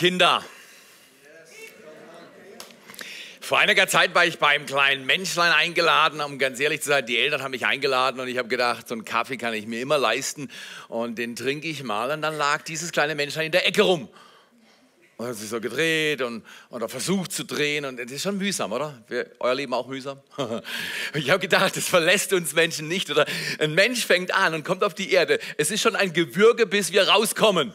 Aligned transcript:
Kinder? 0.00 0.42
Vor 3.38 3.58
einiger 3.58 3.86
Zeit 3.86 4.14
war 4.14 4.24
ich 4.24 4.38
beim 4.38 4.64
kleinen 4.64 5.04
Menschlein 5.04 5.52
eingeladen, 5.52 6.22
um 6.22 6.38
ganz 6.38 6.58
ehrlich 6.58 6.80
zu 6.80 6.88
sein, 6.88 7.04
die 7.04 7.18
Eltern 7.18 7.42
haben 7.42 7.50
mich 7.50 7.66
eingeladen 7.66 8.18
und 8.18 8.26
ich 8.26 8.38
habe 8.38 8.48
gedacht, 8.48 8.88
so 8.88 8.94
einen 8.94 9.04
Kaffee 9.04 9.36
kann 9.36 9.52
ich 9.52 9.66
mir 9.66 9.82
immer 9.82 9.98
leisten 9.98 10.48
und 10.88 11.18
den 11.18 11.36
trinke 11.36 11.68
ich 11.68 11.82
mal 11.82 12.10
und 12.12 12.22
dann 12.22 12.38
lag 12.38 12.62
dieses 12.62 12.92
kleine 12.92 13.14
Menschlein 13.14 13.44
in 13.44 13.52
der 13.52 13.66
Ecke 13.66 13.82
rum. 13.82 14.08
Und 15.18 15.26
hat 15.26 15.34
sich 15.34 15.50
so 15.50 15.60
gedreht 15.60 16.22
und, 16.22 16.46
oder 16.70 16.88
versucht 16.88 17.30
zu 17.30 17.44
drehen 17.44 17.84
und 17.84 17.98
das 17.98 18.10
ist 18.10 18.22
schon 18.22 18.38
mühsam, 18.38 18.72
oder? 18.72 19.04
Euer 19.38 19.54
Leben 19.54 19.74
auch 19.74 19.86
mühsam? 19.86 20.18
ich 21.12 21.28
habe 21.28 21.40
gedacht, 21.40 21.76
das 21.76 21.86
verlässt 21.86 22.32
uns 22.32 22.54
Menschen 22.54 22.88
nicht 22.88 23.10
oder 23.10 23.26
ein 23.58 23.74
Mensch 23.74 24.06
fängt 24.06 24.32
an 24.32 24.54
und 24.54 24.64
kommt 24.64 24.82
auf 24.82 24.94
die 24.94 25.12
Erde. 25.12 25.40
Es 25.58 25.70
ist 25.70 25.82
schon 25.82 25.94
ein 25.94 26.14
Gewürge, 26.14 26.66
bis 26.66 26.90
wir 26.90 27.06
rauskommen. 27.06 27.74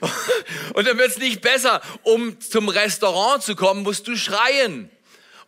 Und 0.74 0.86
dann 0.86 0.98
wird 0.98 1.10
es 1.10 1.18
nicht 1.18 1.40
besser. 1.40 1.82
Um 2.02 2.40
zum 2.40 2.68
Restaurant 2.68 3.42
zu 3.42 3.56
kommen, 3.56 3.82
musst 3.82 4.06
du 4.06 4.16
schreien. 4.16 4.90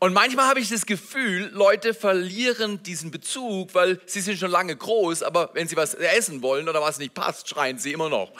Und 0.05 0.12
manchmal 0.12 0.48
habe 0.48 0.60
ich 0.60 0.69
das 0.69 0.84
Gefühl, 0.84 1.48
Leute 1.55 1.94
verlieren 1.94 2.83
diesen 2.83 3.10
Bezug, 3.10 3.74
weil 3.74 3.98
sie 4.05 4.20
sind 4.20 4.38
schon 4.38 4.50
lange 4.50 4.77
groß, 4.77 5.22
aber 5.22 5.48
wenn 5.55 5.66
sie 5.66 5.78
was 5.78 5.94
essen 5.94 6.42
wollen 6.42 6.69
oder 6.69 6.83
was 6.83 6.98
nicht 6.98 7.14
passt, 7.14 7.48
schreien 7.48 7.78
sie 7.78 7.94
immer 7.94 8.11
noch. 8.11 8.30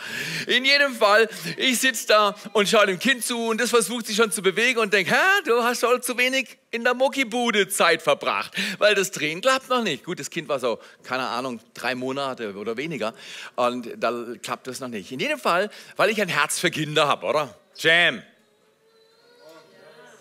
In 0.46 0.66
jedem 0.66 0.94
Fall, 0.94 1.26
ich 1.56 1.78
sitze 1.80 2.08
da 2.08 2.34
und 2.52 2.68
schaue 2.68 2.84
dem 2.84 2.98
Kind 2.98 3.24
zu 3.24 3.46
und 3.46 3.62
das 3.62 3.70
versucht 3.70 4.08
sich 4.08 4.14
schon 4.14 4.30
zu 4.30 4.42
bewegen 4.42 4.78
und 4.78 4.92
denke, 4.92 5.16
du 5.46 5.62
hast 5.62 5.80
schon 5.80 6.02
zu 6.02 6.18
wenig 6.18 6.58
in 6.70 6.84
der 6.84 6.92
Muckibude 6.92 7.66
Zeit 7.66 8.02
verbracht, 8.02 8.52
weil 8.76 8.94
das 8.94 9.10
Drehen 9.10 9.40
klappt 9.40 9.70
noch 9.70 9.82
nicht. 9.82 10.04
Gut, 10.04 10.20
das 10.20 10.28
Kind 10.28 10.48
war 10.48 10.58
so, 10.58 10.78
keine 11.02 11.26
Ahnung, 11.26 11.60
drei 11.72 11.94
Monate 11.94 12.54
oder 12.56 12.76
weniger 12.76 13.14
und 13.56 13.88
da 13.96 14.12
klappt 14.42 14.66
das 14.66 14.80
noch 14.80 14.88
nicht. 14.88 15.10
In 15.12 15.18
jedem 15.18 15.38
Fall, 15.38 15.70
weil 15.96 16.10
ich 16.10 16.20
ein 16.20 16.28
Herz 16.28 16.58
für 16.58 16.70
Kinder 16.70 17.08
habe, 17.08 17.24
oder? 17.24 17.58
Jam. 17.78 18.22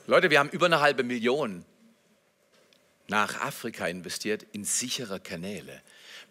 Leute, 0.06 0.30
wir 0.30 0.40
haben 0.40 0.50
über 0.50 0.66
eine 0.66 0.82
halbe 0.82 1.04
Million 1.04 1.64
nach 3.08 3.40
Afrika 3.40 3.88
investiert 3.88 4.46
in 4.52 4.66
sichere 4.66 5.22
Kanäle 5.22 5.82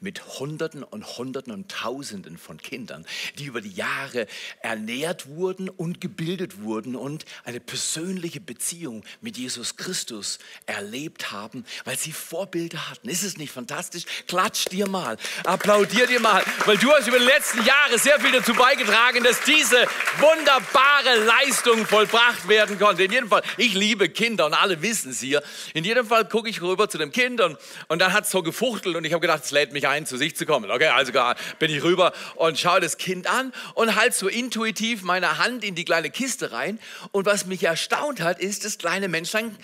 mit 0.03 0.39
Hunderten 0.39 0.83
und 0.83 1.17
Hunderten 1.17 1.53
und 1.53 1.71
Tausenden 1.71 2.37
von 2.37 2.59
Kindern, 2.59 3.07
die 3.39 3.45
über 3.45 3.61
die 3.61 3.73
Jahre 3.73 4.27
ernährt 4.61 5.29
wurden 5.29 5.69
und 5.69 6.01
gebildet 6.01 6.63
wurden 6.63 6.97
und 6.97 7.25
eine 7.45 7.61
persönliche 7.61 8.41
Beziehung 8.41 9.05
mit 9.21 9.39
Jesus 9.39 9.77
Christus 9.77 10.39
erlebt 10.67 11.31
haben, 11.31 11.65
weil 11.85 11.97
sie 11.97 12.13
Vorbilder 12.13 12.91
hatten. 12.91 13.09
Ist 13.09 13.23
es 13.23 13.37
nicht 13.37 13.53
fantastisch? 13.53 14.05
Klatsch 14.27 14.67
dir 14.67 14.89
mal, 14.89 15.17
applaudier 15.45 16.07
dir 16.07 16.21
mal, 16.21 16.43
weil 16.67 16.77
du 16.79 16.91
hast 16.93 17.07
über 17.07 17.19
die 17.19 17.25
letzten 17.25 17.65
Jahre 17.65 17.99
sehr 17.99 18.19
viel 18.21 18.33
dazu 18.33 18.55
beigetragen, 18.55 19.23
dass 19.23 19.41
diese 19.45 19.87
wunderbare 20.19 21.25
Leistung 21.25 21.87
vollbracht 21.87 22.49
werden 22.49 22.79
konnte. 22.79 23.05
In 23.05 23.13
jedem 23.13 23.29
Fall, 23.29 23.43
ich 23.57 23.75
liebe 23.75 24.09
Kinder 24.09 24.47
und 24.47 24.55
alle 24.55 24.83
wissen 24.83 25.13
es 25.13 25.21
hier. 25.21 25.43
In 25.75 25.85
jedem 25.85 26.07
Fall 26.07 26.29
gucke 26.29 26.49
ich 26.49 26.61
rüber 26.61 26.89
zu 26.89 26.99
dem 26.99 27.13
Kind 27.13 27.41
und, 27.41 27.57
und 27.89 28.01
dann 28.01 28.13
hat 28.13 28.25
es 28.25 28.31
so 28.31 28.43
gefuchtelt 28.43 28.97
und 28.97 29.05
ich 29.05 29.13
habe 29.13 29.21
gedacht, 29.21 29.45
es 29.45 29.53
lädt 29.53 29.73
mich 29.73 29.87
ein 29.87 29.92
ein, 29.93 30.07
zu 30.07 30.17
sich 30.17 30.35
zu 30.37 30.47
kommen. 30.47 30.71
Okay, 30.71 30.89
also 30.89 31.13
bin 31.59 31.71
ich 31.71 31.83
rüber 31.83 32.13
und 32.37 32.59
schaue 32.59 32.81
das 32.81 32.97
Kind 32.97 33.27
an 33.27 33.53
und 33.75 33.95
halte 33.95 34.17
so 34.17 34.29
intuitiv 34.29 35.03
meine 35.03 35.39
Hand 35.39 35.63
in 35.65 35.75
die 35.75 35.85
kleine 35.85 36.11
Kiste 36.11 36.53
rein. 36.53 36.79
Und 37.13 37.27
was 37.27 37.47
mich 37.47 37.63
erstaunt 37.63 38.21
hat, 38.21 38.41
ist, 38.41 38.65
das 38.65 38.79
kleine 38.79 39.09
Menschlein 39.09 39.57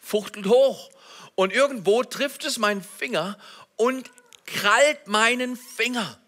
fuchtelt 0.00 0.46
hoch. 0.46 0.90
Und 1.34 1.52
irgendwo 1.52 2.02
trifft 2.02 2.44
es 2.44 2.58
meinen 2.58 2.82
Finger 2.82 3.38
und 3.76 4.10
krallt 4.46 5.06
meinen 5.06 5.56
Finger. 5.56 6.18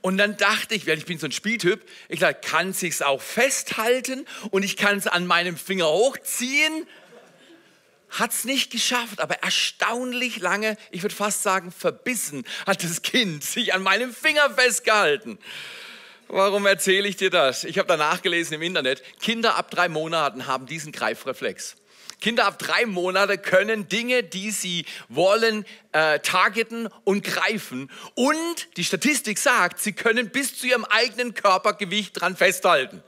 Und 0.00 0.18
dann 0.18 0.36
dachte 0.36 0.74
ich, 0.74 0.86
weil 0.86 0.98
ich 0.98 1.06
bin 1.06 1.18
so 1.18 1.26
ein 1.26 1.32
Spieltyp, 1.32 1.82
ich 2.08 2.20
dachte, 2.20 2.40
kann 2.48 2.72
sich's 2.72 3.02
auch 3.02 3.20
festhalten 3.20 4.26
und 4.50 4.62
ich 4.64 4.76
kann 4.76 4.98
es 4.98 5.06
an 5.06 5.26
meinem 5.26 5.56
Finger 5.56 5.88
hochziehen 5.88 6.86
hat 8.18 8.32
es 8.32 8.44
nicht 8.44 8.70
geschafft, 8.70 9.20
aber 9.20 9.42
erstaunlich 9.42 10.38
lange, 10.38 10.76
ich 10.90 11.02
würde 11.02 11.14
fast 11.14 11.42
sagen 11.42 11.72
verbissen, 11.72 12.44
hat 12.66 12.82
das 12.82 13.02
Kind 13.02 13.44
sich 13.44 13.74
an 13.74 13.82
meinem 13.82 14.14
Finger 14.14 14.50
festgehalten. 14.50 15.38
Warum 16.28 16.64
erzähle 16.66 17.06
ich 17.06 17.16
dir 17.16 17.30
das? 17.30 17.64
Ich 17.64 17.78
habe 17.78 17.88
da 17.88 17.96
nachgelesen 17.96 18.54
im 18.54 18.62
Internet, 18.62 19.02
Kinder 19.20 19.56
ab 19.56 19.70
drei 19.70 19.88
Monaten 19.88 20.46
haben 20.46 20.66
diesen 20.66 20.92
Greifreflex. 20.92 21.76
Kinder 22.20 22.46
ab 22.46 22.58
drei 22.58 22.86
Monaten 22.86 23.42
können 23.42 23.88
Dinge, 23.88 24.22
die 24.22 24.50
sie 24.50 24.86
wollen, 25.08 25.66
äh, 25.92 26.20
targeten 26.20 26.88
und 27.04 27.24
greifen. 27.24 27.90
Und 28.14 28.76
die 28.76 28.84
Statistik 28.84 29.38
sagt, 29.38 29.80
sie 29.80 29.92
können 29.92 30.30
bis 30.30 30.56
zu 30.56 30.66
ihrem 30.66 30.84
eigenen 30.86 31.34
Körpergewicht 31.34 32.18
dran 32.18 32.36
festhalten. 32.36 33.02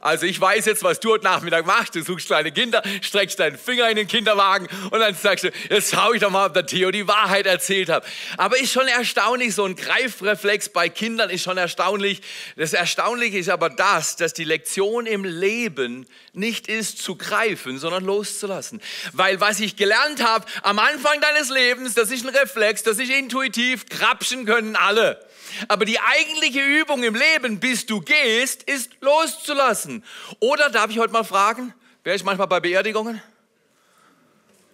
Also 0.00 0.24
ich 0.24 0.40
weiß 0.40 0.64
jetzt, 0.64 0.82
was 0.82 0.98
du 0.98 1.10
heute 1.10 1.24
Nachmittag 1.24 1.66
machst. 1.66 1.94
Du 1.94 2.02
suchst 2.02 2.26
kleine 2.26 2.50
Kinder, 2.52 2.82
streckst 3.02 3.38
deinen 3.38 3.58
Finger 3.58 3.90
in 3.90 3.96
den 3.96 4.08
Kinderwagen 4.08 4.66
und 4.90 4.98
dann 4.98 5.14
sagst 5.14 5.44
du, 5.44 5.50
jetzt 5.68 5.94
schau 5.94 6.14
ich 6.14 6.22
doch 6.22 6.30
mal, 6.30 6.46
ob 6.46 6.54
der 6.54 6.64
Theo 6.64 6.90
die 6.90 7.06
Wahrheit 7.06 7.44
erzählt 7.44 7.90
hat. 7.90 8.06
Aber 8.38 8.58
ist 8.58 8.72
schon 8.72 8.88
erstaunlich, 8.88 9.54
so 9.54 9.66
ein 9.66 9.76
Greifreflex 9.76 10.70
bei 10.70 10.88
Kindern 10.88 11.28
ist 11.28 11.42
schon 11.42 11.58
erstaunlich. 11.58 12.22
Das 12.56 12.72
Erstaunliche 12.72 13.36
ist 13.36 13.50
aber 13.50 13.68
das, 13.68 14.16
dass 14.16 14.32
die 14.32 14.44
Lektion 14.44 15.04
im 15.04 15.24
Leben 15.24 16.06
nicht 16.32 16.68
ist 16.68 17.02
zu 17.02 17.16
greifen, 17.16 17.78
sondern 17.78 18.04
loszulassen. 18.04 18.80
Weil 19.12 19.40
was 19.40 19.60
ich 19.60 19.76
gelernt 19.76 20.24
habe 20.24 20.46
am 20.62 20.78
Anfang 20.78 21.20
deines 21.20 21.50
Lebens, 21.50 21.92
das 21.92 22.10
ist 22.10 22.24
ein 22.24 22.34
Reflex, 22.34 22.82
das 22.82 22.98
ist 22.98 23.10
intuitiv, 23.10 23.86
krapschen 23.90 24.46
können 24.46 24.76
alle. 24.76 25.20
Aber 25.68 25.84
die 25.84 25.98
eigentliche 26.00 26.60
Übung 26.60 27.02
im 27.02 27.14
Leben, 27.14 27.60
bis 27.60 27.86
du 27.86 28.00
gehst, 28.00 28.62
ist 28.64 28.92
loszulassen. 29.00 30.04
Oder 30.40 30.70
darf 30.70 30.90
ich 30.90 30.98
heute 30.98 31.12
mal 31.12 31.24
fragen, 31.24 31.74
wäre 32.04 32.16
ich 32.16 32.24
manchmal 32.24 32.46
bei 32.46 32.60
Beerdigungen? 32.60 33.22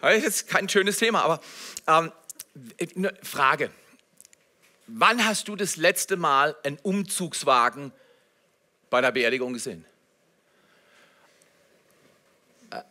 Das 0.00 0.22
ist 0.22 0.48
kein 0.48 0.68
schönes 0.68 0.98
Thema, 0.98 1.22
aber 1.22 1.40
ähm, 1.86 2.12
eine 2.96 3.14
Frage. 3.22 3.70
Wann 4.86 5.24
hast 5.24 5.48
du 5.48 5.56
das 5.56 5.76
letzte 5.76 6.16
Mal 6.16 6.54
einen 6.62 6.78
Umzugswagen 6.82 7.92
bei 8.88 8.98
einer 8.98 9.10
Beerdigung 9.10 9.52
gesehen? 9.52 9.84
Äh, 12.70 12.82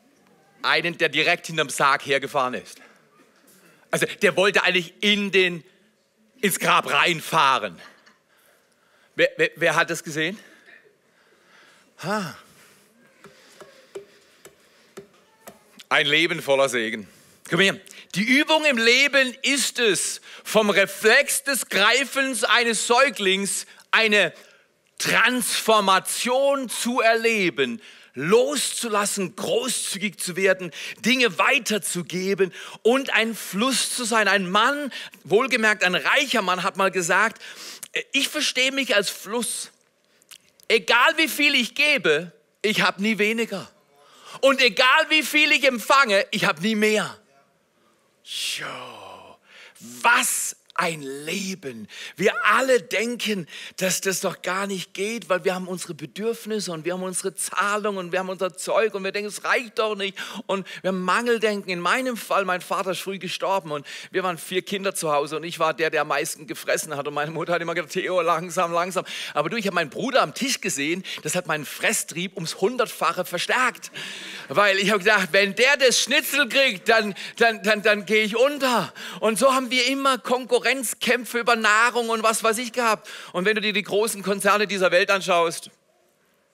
einen, 0.62 0.98
der 0.98 1.10
direkt 1.10 1.48
hinterm 1.48 1.70
Sarg 1.70 2.06
hergefahren 2.06 2.56
ist. 2.56 2.82
Also 3.92 4.08
der 4.22 4.36
wollte 4.36 4.64
eigentlich 4.64 4.94
in 5.00 5.32
den 5.32 5.64
ins 6.46 6.60
Grab 6.60 6.92
reinfahren. 6.92 7.82
Wer, 9.16 9.30
wer, 9.38 9.52
wer 9.56 9.76
hat 9.76 9.90
das 9.90 10.04
gesehen? 10.04 10.38
Ha. 12.04 12.38
Ein 15.90 16.06
Leben 16.06 16.42
voller 16.42 16.70
Segen. 16.70 17.08
Komm 17.50 17.60
her. 17.60 17.80
Die 18.16 18.24
Übung 18.24 18.66
im 18.66 18.78
Leben 18.78 19.36
ist 19.42 19.80
es, 19.80 20.22
vom 20.44 20.70
Reflex 20.70 21.44
des 21.44 21.68
Greifens 21.68 22.44
eines 22.44 22.88
Säuglings 22.88 23.66
eine 23.92 24.34
Transformation 24.98 26.70
zu 26.70 27.02
erleben, 27.02 27.82
loszulassen, 28.16 29.36
großzügig 29.36 30.18
zu 30.18 30.36
werden, 30.36 30.72
Dinge 31.00 31.38
weiterzugeben 31.38 32.54
und 32.82 33.14
ein 33.14 33.36
Fluss 33.36 33.96
zu 33.96 34.06
sein. 34.06 34.28
Ein 34.28 34.50
Mann, 34.50 34.92
wohlgemerkt 35.24 35.84
ein 35.84 35.96
reicher 35.96 36.42
Mann, 36.42 36.64
hat 36.64 36.78
mal 36.78 36.92
gesagt, 36.92 37.42
ich 38.12 38.30
verstehe 38.30 38.72
mich 38.72 38.96
als 38.96 39.10
Fluss. 39.10 39.72
Egal 40.68 41.18
wie 41.18 41.28
viel 41.28 41.54
ich 41.56 41.76
gebe, 41.76 42.32
ich 42.62 42.82
habe 42.82 43.02
nie 43.02 43.18
weniger. 43.18 43.70
Und 44.42 44.62
egal 44.62 45.10
wie 45.10 45.24
viel 45.24 45.52
ich 45.52 45.66
empfange, 45.66 46.26
ich 46.32 46.46
habe 46.46 46.62
nie 46.62 46.76
mehr. 46.76 47.20
Jo, 48.24 49.38
was 50.02 50.56
ein 50.76 51.02
Leben. 51.02 51.88
Wir 52.18 52.34
alle 52.44 52.82
denken, 52.82 53.48
dass 53.78 54.02
das 54.02 54.20
doch 54.20 54.42
gar 54.42 54.68
nicht 54.68 54.94
geht, 54.94 55.30
weil 55.30 55.46
wir 55.46 55.56
haben 55.56 55.70
unsere 55.70 55.94
Bedürfnisse 55.94 56.74
und 56.74 56.84
wir 56.84 56.94
haben 56.94 57.04
unsere 57.04 57.34
Zahlungen 57.34 57.98
und 57.98 58.12
wir 58.12 58.20
haben 58.20 58.28
unser 58.28 58.58
Zeug 58.58 58.94
und 58.94 59.06
wir 59.06 59.14
denken, 59.14 59.30
es 59.30 59.46
reicht 59.46 59.80
doch 59.80 59.96
nicht 59.96 60.18
und 60.48 60.68
wir 60.82 60.90
haben 60.90 61.00
Mangeldenken. 61.00 61.70
In 61.70 61.80
meinem 61.80 62.18
Fall, 62.18 62.44
mein 62.44 62.60
Vater 62.60 62.92
ist 62.92 63.00
früh 63.00 63.20
gestorben 63.20 63.72
und 63.72 63.88
wir 64.12 64.24
waren 64.24 64.38
vier 64.38 64.64
Kinder 64.64 64.94
zu 64.94 65.14
Hause 65.14 65.38
und 65.38 65.46
ich 65.46 65.60
war 65.60 65.74
der, 65.74 65.90
der 65.90 66.02
am 66.02 66.10
meisten 66.10 66.46
gefressen 66.46 66.98
hat 66.98 67.08
und 67.08 67.14
meine 67.14 67.32
Mutter 67.32 67.54
hat 67.54 67.62
immer 67.62 67.74
gesagt, 67.74 67.94
Theo, 67.94 68.20
langsam, 68.22 68.74
langsam. 68.74 69.06
Aber 69.34 69.50
du, 69.50 69.56
ich 69.56 69.68
habe 69.68 69.76
meinen 69.76 69.90
Bruder 69.90 70.22
am 70.22 70.34
Tisch 70.34 70.60
gesehen, 70.60 71.06
das 71.24 71.36
hat 71.36 71.48
meinen 71.48 71.66
Fresstrieb 71.66 72.36
ums 72.36 72.60
hundertfache 72.60 73.24
verstärkt, 73.24 73.92
weil 74.50 74.78
ich 74.78 74.90
habe 74.90 75.00
gedacht, 75.00 75.30
wenn 75.32 75.56
der 75.56 75.78
das 75.78 76.02
Schnitzel 76.02 76.50
kriegt, 76.50 76.90
dann, 76.90 77.16
dann, 77.38 77.64
dann, 77.64 77.82
dann 77.82 78.06
gehe 78.06 78.26
ich 78.26 78.36
unter. 78.36 78.94
Und 79.22 79.40
so 79.40 79.54
haben 79.54 79.72
wir 79.72 79.88
immer 79.88 80.18
Konkurrenz 80.18 80.65
Konkurrenzkämpfe 80.66 81.40
über 81.40 81.56
Nahrung 81.56 82.10
und 82.10 82.24
was 82.24 82.44
weiß 82.44 82.58
ich 82.58 82.72
gehabt. 82.74 83.08
Und 83.34 83.46
wenn 83.46 83.54
du 83.54 83.62
dir 83.62 83.74
die 83.74 83.84
großen 83.84 84.24
Konzerne 84.24 84.66
dieser 84.66 84.92
Welt 84.92 85.12
anschaust, 85.12 85.70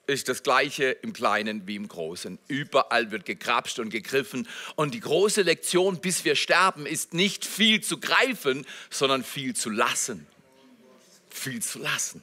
ist 0.06 0.28
das 0.28 0.42
Gleiche 0.42 0.84
im 0.84 1.14
Kleinen 1.14 1.66
wie 1.66 1.76
im 1.76 1.88
Großen. 1.88 2.38
Überall 2.46 3.10
wird 3.10 3.24
gekrapscht 3.24 3.78
und 3.78 3.88
gegriffen. 3.88 4.46
Und 4.76 4.92
die 4.92 5.00
große 5.00 5.42
Lektion, 5.42 6.00
bis 6.00 6.26
wir 6.26 6.34
sterben, 6.36 6.84
ist 6.84 7.14
nicht 7.14 7.46
viel 7.46 7.80
zu 7.80 8.00
greifen, 8.00 8.66
sondern 8.90 9.24
viel 9.24 9.56
zu 9.56 9.70
lassen. 9.70 10.26
viel 11.30 11.62
zu 11.62 11.78
lassen. 11.78 12.22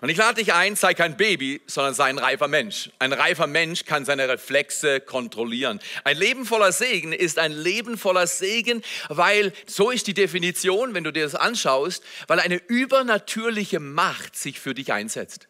Und 0.00 0.08
ich 0.08 0.16
lade 0.16 0.36
dich 0.42 0.54
ein, 0.54 0.76
sei 0.76 0.94
kein 0.94 1.16
Baby, 1.16 1.60
sondern 1.66 1.92
sei 1.92 2.04
ein 2.06 2.18
reifer 2.18 2.48
Mensch. 2.48 2.90
Ein 2.98 3.12
reifer 3.12 3.46
Mensch 3.46 3.84
kann 3.84 4.06
seine 4.06 4.28
Reflexe 4.28 5.00
kontrollieren. 5.00 5.78
Ein 6.04 6.16
Leben 6.16 6.46
voller 6.46 6.72
Segen 6.72 7.12
ist 7.12 7.38
ein 7.38 7.52
Leben 7.52 7.98
voller 7.98 8.26
Segen, 8.26 8.82
weil 9.08 9.52
so 9.66 9.90
ist 9.90 10.06
die 10.06 10.14
Definition, 10.14 10.94
wenn 10.94 11.04
du 11.04 11.12
dir 11.12 11.24
das 11.24 11.34
anschaust, 11.34 12.02
weil 12.28 12.40
eine 12.40 12.56
übernatürliche 12.56 13.78
Macht 13.78 14.36
sich 14.36 14.58
für 14.58 14.74
dich 14.74 14.92
einsetzt. 14.92 15.46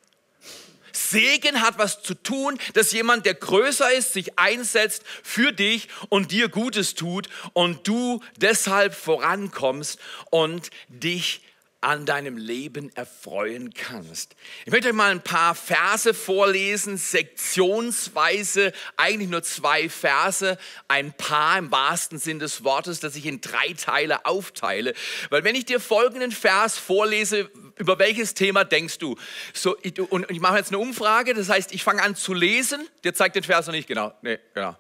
Segen 0.92 1.62
hat 1.62 1.78
was 1.78 2.02
zu 2.02 2.14
tun, 2.14 2.58
dass 2.74 2.92
jemand, 2.92 3.26
der 3.26 3.34
größer 3.34 3.92
ist, 3.92 4.12
sich 4.12 4.38
einsetzt 4.38 5.04
für 5.22 5.52
dich 5.52 5.88
und 6.08 6.32
dir 6.32 6.48
Gutes 6.48 6.94
tut 6.94 7.28
und 7.52 7.86
du 7.86 8.20
deshalb 8.36 8.94
vorankommst 8.94 10.00
und 10.30 10.70
dich 10.88 11.42
an 11.82 12.04
deinem 12.04 12.36
Leben 12.36 12.94
erfreuen 12.94 13.72
kannst. 13.72 14.36
Ich 14.66 14.72
möchte 14.72 14.88
euch 14.88 14.94
mal 14.94 15.10
ein 15.10 15.22
paar 15.22 15.54
Verse 15.54 16.12
vorlesen, 16.12 16.98
sektionsweise, 16.98 18.72
eigentlich 18.96 19.30
nur 19.30 19.42
zwei 19.42 19.88
Verse, 19.88 20.58
ein 20.88 21.12
paar 21.14 21.58
im 21.58 21.72
wahrsten 21.72 22.18
Sinn 22.18 22.38
des 22.38 22.64
Wortes, 22.64 23.00
das 23.00 23.16
ich 23.16 23.24
in 23.24 23.40
drei 23.40 23.72
Teile 23.72 24.26
aufteile. 24.26 24.92
Weil 25.30 25.42
wenn 25.44 25.54
ich 25.54 25.64
dir 25.64 25.80
folgenden 25.80 26.32
Vers 26.32 26.76
vorlese, 26.76 27.50
über 27.76 27.98
welches 27.98 28.34
Thema 28.34 28.64
denkst 28.64 28.98
du? 28.98 29.16
So, 29.54 29.76
und 30.10 30.30
ich 30.30 30.40
mache 30.40 30.58
jetzt 30.58 30.68
eine 30.68 30.78
Umfrage, 30.78 31.32
das 31.32 31.48
heißt, 31.48 31.72
ich 31.72 31.82
fange 31.82 32.02
an 32.02 32.14
zu 32.14 32.34
lesen, 32.34 32.86
der 33.04 33.14
zeigt 33.14 33.36
den 33.36 33.42
Vers 33.42 33.66
noch 33.66 33.72
nicht 33.72 33.88
genau, 33.88 34.12
nee, 34.20 34.38
genau. 34.52 34.76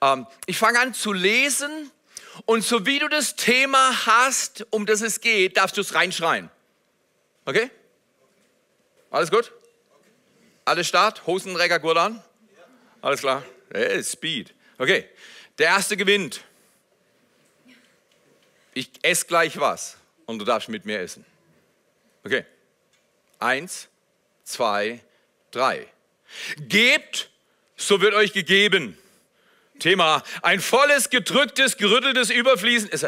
Ähm, 0.00 0.26
ich 0.46 0.58
fange 0.58 0.80
an 0.80 0.94
zu 0.94 1.12
lesen 1.12 1.92
und 2.46 2.62
so 2.62 2.86
wie 2.86 2.98
du 2.98 3.08
das 3.08 3.36
Thema 3.36 4.06
hast, 4.06 4.66
um 4.70 4.86
das 4.86 5.00
es 5.00 5.20
geht, 5.20 5.56
darfst 5.56 5.76
du 5.76 5.80
es 5.80 5.94
reinschreien. 5.94 6.50
Okay? 7.44 7.70
Alles 9.10 9.30
gut? 9.30 9.52
Alles 10.64 10.86
Start? 10.86 11.26
Hosenträger, 11.26 11.78
Gurt 11.78 11.96
an? 11.96 12.22
Alles 13.02 13.20
klar? 13.20 13.42
Hey, 13.72 14.02
Speed. 14.02 14.54
Okay. 14.78 15.08
Der 15.58 15.68
erste 15.68 15.96
gewinnt. 15.96 16.44
Ich 18.72 18.90
esse 19.02 19.26
gleich 19.26 19.58
was 19.58 19.96
und 20.26 20.38
du 20.38 20.44
darfst 20.44 20.68
mit 20.68 20.84
mir 20.84 21.00
essen. 21.00 21.24
Okay. 22.24 22.44
Eins, 23.38 23.88
zwei, 24.44 25.00
drei. 25.50 25.86
Gebt, 26.56 27.30
so 27.76 28.00
wird 28.00 28.14
euch 28.14 28.32
gegeben. 28.32 28.96
Thema. 29.80 30.22
Ein 30.42 30.60
volles, 30.60 31.10
gedrücktes, 31.10 31.76
gerütteltes 31.76 32.30
Überfließen 32.30 32.88
ist 32.88 33.06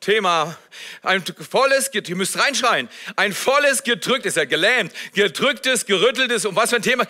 Thema. 0.00 0.56
Ein 1.02 1.24
volles, 1.24 1.90
ihr 1.92 2.16
müsst 2.16 2.38
reinschreien. 2.38 2.88
Ein 3.16 3.32
volles, 3.32 3.82
gedrücktes, 3.82 4.32
ist 4.32 4.36
ja 4.36 4.44
gelähmt, 4.44 4.92
gedrücktes, 5.14 5.86
gerütteltes, 5.86 6.44
um 6.44 6.54
was 6.54 6.70
für 6.70 6.76
ein 6.76 6.82
Thema? 6.82 7.06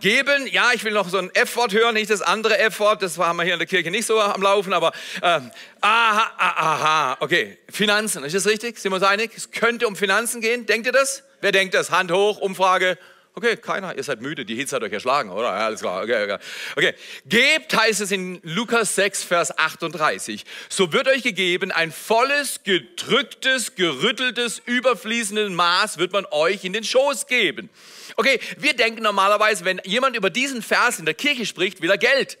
Geben, 0.00 0.46
ja, 0.48 0.72
ich 0.74 0.84
will 0.84 0.92
noch 0.92 1.08
so 1.08 1.18
ein 1.18 1.30
F-Wort 1.34 1.72
hören, 1.72 1.94
nicht 1.94 2.10
das 2.10 2.20
andere 2.20 2.58
F-Wort, 2.58 3.02
das 3.02 3.16
haben 3.16 3.36
wir 3.36 3.44
hier 3.44 3.54
in 3.54 3.58
der 3.58 3.68
Kirche 3.68 3.90
nicht 3.90 4.06
so 4.06 4.20
am 4.20 4.42
Laufen, 4.42 4.72
aber 4.72 4.92
äh, 5.22 5.40
aha, 5.80 6.32
aha, 6.36 7.16
okay, 7.20 7.58
Finanzen, 7.70 8.24
ist 8.24 8.34
das 8.34 8.46
richtig? 8.46 8.78
Sind 8.78 8.90
wir 8.90 8.96
uns 8.96 9.04
einig? 9.04 9.30
Es 9.34 9.50
könnte 9.50 9.86
um 9.86 9.96
Finanzen 9.96 10.40
gehen, 10.40 10.66
denkt 10.66 10.86
ihr 10.86 10.92
das? 10.92 11.22
Wer 11.40 11.52
denkt 11.52 11.74
das? 11.74 11.90
Hand 11.90 12.10
hoch, 12.10 12.38
Umfrage, 12.38 12.98
Okay, 13.36 13.56
keiner, 13.56 13.96
ihr 13.96 14.04
seid 14.04 14.20
müde, 14.20 14.44
die 14.44 14.54
Hitze 14.54 14.76
hat 14.76 14.84
euch 14.84 14.92
erschlagen, 14.92 15.30
oder? 15.30 15.48
Ja, 15.48 15.66
alles 15.66 15.80
klar, 15.80 16.04
okay, 16.04 16.22
okay. 16.22 16.38
okay. 16.76 16.94
Gebt, 17.26 17.76
heißt 17.76 18.00
es 18.00 18.12
in 18.12 18.38
Lukas 18.44 18.94
6, 18.94 19.24
Vers 19.24 19.58
38. 19.58 20.44
So 20.68 20.92
wird 20.92 21.08
euch 21.08 21.24
gegeben, 21.24 21.72
ein 21.72 21.90
volles, 21.90 22.60
gedrücktes, 22.62 23.74
gerütteltes, 23.74 24.62
überfließendes 24.64 25.50
Maß 25.50 25.98
wird 25.98 26.12
man 26.12 26.26
euch 26.30 26.64
in 26.64 26.72
den 26.72 26.84
Schoß 26.84 27.26
geben. 27.26 27.70
Okay, 28.14 28.38
wir 28.56 28.74
denken 28.74 29.02
normalerweise, 29.02 29.64
wenn 29.64 29.80
jemand 29.84 30.14
über 30.14 30.30
diesen 30.30 30.62
Vers 30.62 31.00
in 31.00 31.04
der 31.04 31.14
Kirche 31.14 31.44
spricht, 31.44 31.82
will 31.82 31.90
er 31.90 31.98
Geld. 31.98 32.38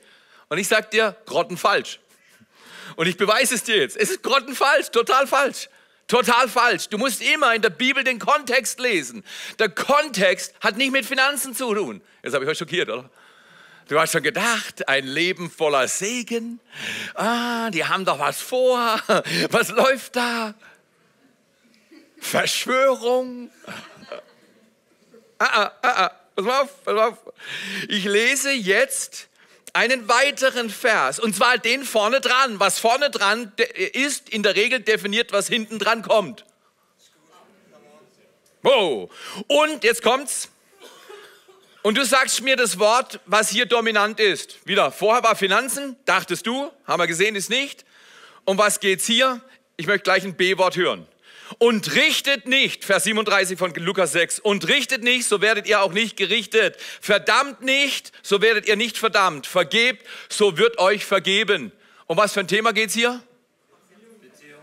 Und 0.48 0.58
ich 0.58 0.68
sag 0.68 0.92
dir, 0.92 1.16
grottenfalsch. 1.26 1.98
Und 2.94 3.08
ich 3.08 3.16
beweise 3.16 3.56
es 3.56 3.64
dir 3.64 3.78
jetzt. 3.78 3.96
Es 3.96 4.10
ist 4.10 4.22
grottenfalsch, 4.22 4.90
total 4.92 5.26
falsch. 5.26 5.68
Total 6.06 6.48
falsch. 6.48 6.88
Du 6.88 6.98
musst 6.98 7.22
immer 7.22 7.54
in 7.54 7.62
der 7.62 7.70
Bibel 7.70 8.04
den 8.04 8.18
Kontext 8.18 8.78
lesen. 8.78 9.24
Der 9.58 9.68
Kontext 9.68 10.54
hat 10.60 10.76
nicht 10.76 10.92
mit 10.92 11.06
Finanzen 11.06 11.54
zu 11.54 11.74
tun. 11.74 12.02
Jetzt 12.22 12.34
habe 12.34 12.44
ich 12.44 12.50
euch 12.50 12.58
schockiert, 12.58 12.90
oder? 12.90 13.08
Du 13.88 13.98
hast 13.98 14.12
schon 14.12 14.22
gedacht, 14.22 14.88
ein 14.88 15.06
Leben 15.06 15.50
voller 15.50 15.88
Segen. 15.88 16.60
Ah, 17.14 17.70
die 17.70 17.84
haben 17.84 18.04
doch 18.04 18.18
was 18.18 18.40
vor. 18.40 18.98
Was 19.50 19.68
läuft 19.70 20.16
da? 20.16 20.54
Verschwörung. 22.18 23.50
Ah, 25.38 25.46
ah, 25.46 25.72
ah, 25.82 26.04
ah. 26.04 26.10
Pass 26.34 26.44
mal 26.44 26.62
auf, 26.62 26.84
pass 26.84 26.94
mal 26.94 27.08
auf. 27.08 27.18
Ich 27.88 28.04
lese 28.04 28.50
jetzt 28.50 29.28
einen 29.74 30.08
weiteren 30.08 30.70
Vers, 30.70 31.18
und 31.18 31.36
zwar 31.36 31.58
den 31.58 31.84
vorne 31.84 32.20
dran. 32.20 32.58
Was 32.60 32.78
vorne 32.78 33.10
dran 33.10 33.52
ist, 33.92 34.30
in 34.30 34.42
der 34.42 34.56
Regel 34.56 34.80
definiert, 34.80 35.32
was 35.32 35.48
hinten 35.48 35.78
dran 35.78 36.02
kommt. 36.02 36.46
Oh. 38.62 39.10
Und 39.48 39.84
jetzt 39.84 40.02
kommt's. 40.02 40.48
Und 41.82 41.98
du 41.98 42.04
sagst 42.06 42.40
mir 42.40 42.56
das 42.56 42.78
Wort, 42.78 43.20
was 43.26 43.50
hier 43.50 43.66
dominant 43.66 44.18
ist. 44.18 44.66
Wieder, 44.66 44.90
vorher 44.90 45.22
war 45.22 45.36
Finanzen, 45.36 45.96
dachtest 46.06 46.46
du, 46.46 46.70
haben 46.86 46.98
wir 46.98 47.06
gesehen, 47.06 47.36
ist 47.36 47.50
nicht. 47.50 47.84
Um 48.46 48.56
was 48.56 48.80
geht's 48.80 49.04
hier? 49.04 49.42
Ich 49.76 49.86
möchte 49.86 50.04
gleich 50.04 50.24
ein 50.24 50.34
B-Wort 50.34 50.76
hören. 50.76 51.06
Und 51.58 51.94
richtet 51.94 52.46
nicht, 52.46 52.84
Vers 52.84 53.04
37 53.04 53.58
von 53.58 53.74
Lukas 53.74 54.12
6, 54.12 54.40
und 54.40 54.68
richtet 54.68 55.02
nicht, 55.02 55.26
so 55.26 55.40
werdet 55.40 55.68
ihr 55.68 55.82
auch 55.82 55.92
nicht 55.92 56.16
gerichtet. 56.16 56.76
Verdammt 57.00 57.62
nicht, 57.62 58.12
so 58.22 58.40
werdet 58.40 58.66
ihr 58.66 58.76
nicht 58.76 58.98
verdammt. 58.98 59.46
Vergebt, 59.46 60.06
so 60.28 60.56
wird 60.56 60.78
euch 60.78 61.04
vergeben. 61.04 61.72
Um 62.06 62.16
was 62.16 62.32
für 62.32 62.40
ein 62.40 62.48
Thema 62.48 62.72
geht 62.72 62.88
es 62.88 62.94
hier? 62.94 63.22
Beziehung. 64.20 64.60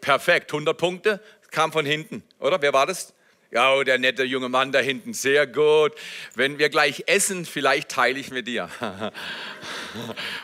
Perfekt, 0.00 0.52
100 0.52 0.76
Punkte, 0.76 1.20
kam 1.50 1.72
von 1.72 1.84
hinten, 1.84 2.22
oder? 2.38 2.60
Wer 2.62 2.72
war 2.72 2.86
das? 2.86 3.12
Ja, 3.52 3.74
oh, 3.74 3.82
der 3.82 3.98
nette 3.98 4.22
junge 4.22 4.48
Mann 4.48 4.72
da 4.72 4.78
hinten, 4.78 5.12
sehr 5.12 5.46
gut. 5.46 5.92
Wenn 6.34 6.58
wir 6.58 6.70
gleich 6.70 7.04
essen, 7.06 7.44
vielleicht 7.44 7.90
teile 7.90 8.18
ich 8.18 8.30
mit 8.30 8.48
dir. 8.48 8.70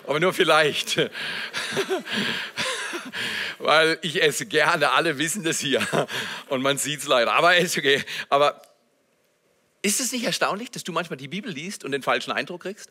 Aber 0.06 0.20
nur 0.20 0.34
vielleicht. 0.34 0.98
Weil 3.58 3.98
ich 4.02 4.22
esse 4.22 4.46
gerne, 4.46 4.90
alle 4.90 5.18
wissen 5.18 5.44
das 5.44 5.60
hier. 5.60 5.86
Und 6.48 6.62
man 6.62 6.78
sieht 6.78 7.00
es 7.00 7.06
leider. 7.06 7.32
Aber 7.32 7.56
ist 7.56 7.76
okay. 7.76 8.02
Aber 8.28 8.60
ist 9.82 10.00
es 10.00 10.12
nicht 10.12 10.24
erstaunlich, 10.24 10.70
dass 10.70 10.84
du 10.84 10.92
manchmal 10.92 11.16
die 11.16 11.28
Bibel 11.28 11.52
liest 11.52 11.84
und 11.84 11.92
den 11.92 12.02
falschen 12.02 12.32
Eindruck 12.32 12.62
kriegst? 12.62 12.90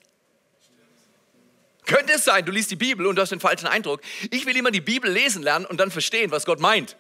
Könnte 1.86 2.14
es 2.14 2.24
sein, 2.24 2.46
du 2.46 2.52
liest 2.52 2.72
die 2.72 2.76
Bibel 2.76 3.06
und 3.06 3.16
du 3.16 3.22
hast 3.22 3.32
den 3.32 3.40
falschen 3.40 3.68
Eindruck. 3.68 4.02
Ich 4.32 4.46
will 4.46 4.56
immer 4.56 4.72
die 4.72 4.82
Bibel 4.82 5.12
lesen 5.12 5.44
lernen 5.44 5.66
und 5.66 5.78
dann 5.78 5.92
verstehen, 5.92 6.32
was 6.32 6.46
Gott 6.46 6.60
meint. 6.60 6.96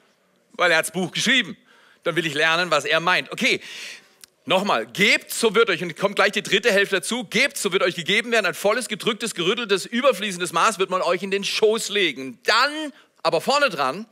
Weil 0.53 0.71
er 0.71 0.77
hat 0.77 0.85
das 0.85 0.91
Buch 0.91 1.11
geschrieben 1.11 1.57
dann 2.07 2.15
will 2.15 2.25
ich 2.25 2.33
lernen, 2.33 2.71
was 2.71 2.85
er 2.85 2.99
meint. 2.99 3.31
Okay, 3.31 3.61
Nochmal, 4.49 4.85
gebt, 4.85 5.33
so 5.33 5.55
wird 5.55 5.69
euch, 5.69 5.83
und 5.83 5.97
kommt 5.97 6.15
gleich 6.15 6.31
die 6.31 6.41
dritte 6.41 6.71
Hälfte 6.71 6.95
dazu, 6.95 7.25
gebt, 7.25 7.57
so 7.57 7.73
wird 7.73 7.83
euch 7.83 7.95
gegeben 7.95 8.31
werden, 8.31 8.45
ein 8.45 8.53
volles, 8.53 8.87
gedrücktes, 8.87 9.35
gerütteltes, 9.35 9.85
überfließendes 9.85 10.53
Maß 10.53 10.79
wird 10.79 10.89
man 10.89 11.01
euch 11.01 11.21
in 11.21 11.31
den 11.31 11.43
Schoß 11.43 11.89
legen. 11.89 12.39
Dann, 12.45 12.93
aber 13.27 13.41
vorne 13.41 13.69
dran, 13.69 14.05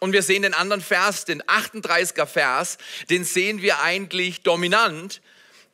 und 0.00 0.12
wir 0.12 0.22
sehen 0.22 0.42
den 0.42 0.54
anderen 0.54 0.80
Vers, 0.80 1.24
den 1.24 1.42
38er 1.42 2.26
Vers, 2.26 2.78
den 3.10 3.24
sehen 3.24 3.62
wir 3.62 3.80
eigentlich 3.80 4.42
dominant, 4.42 5.20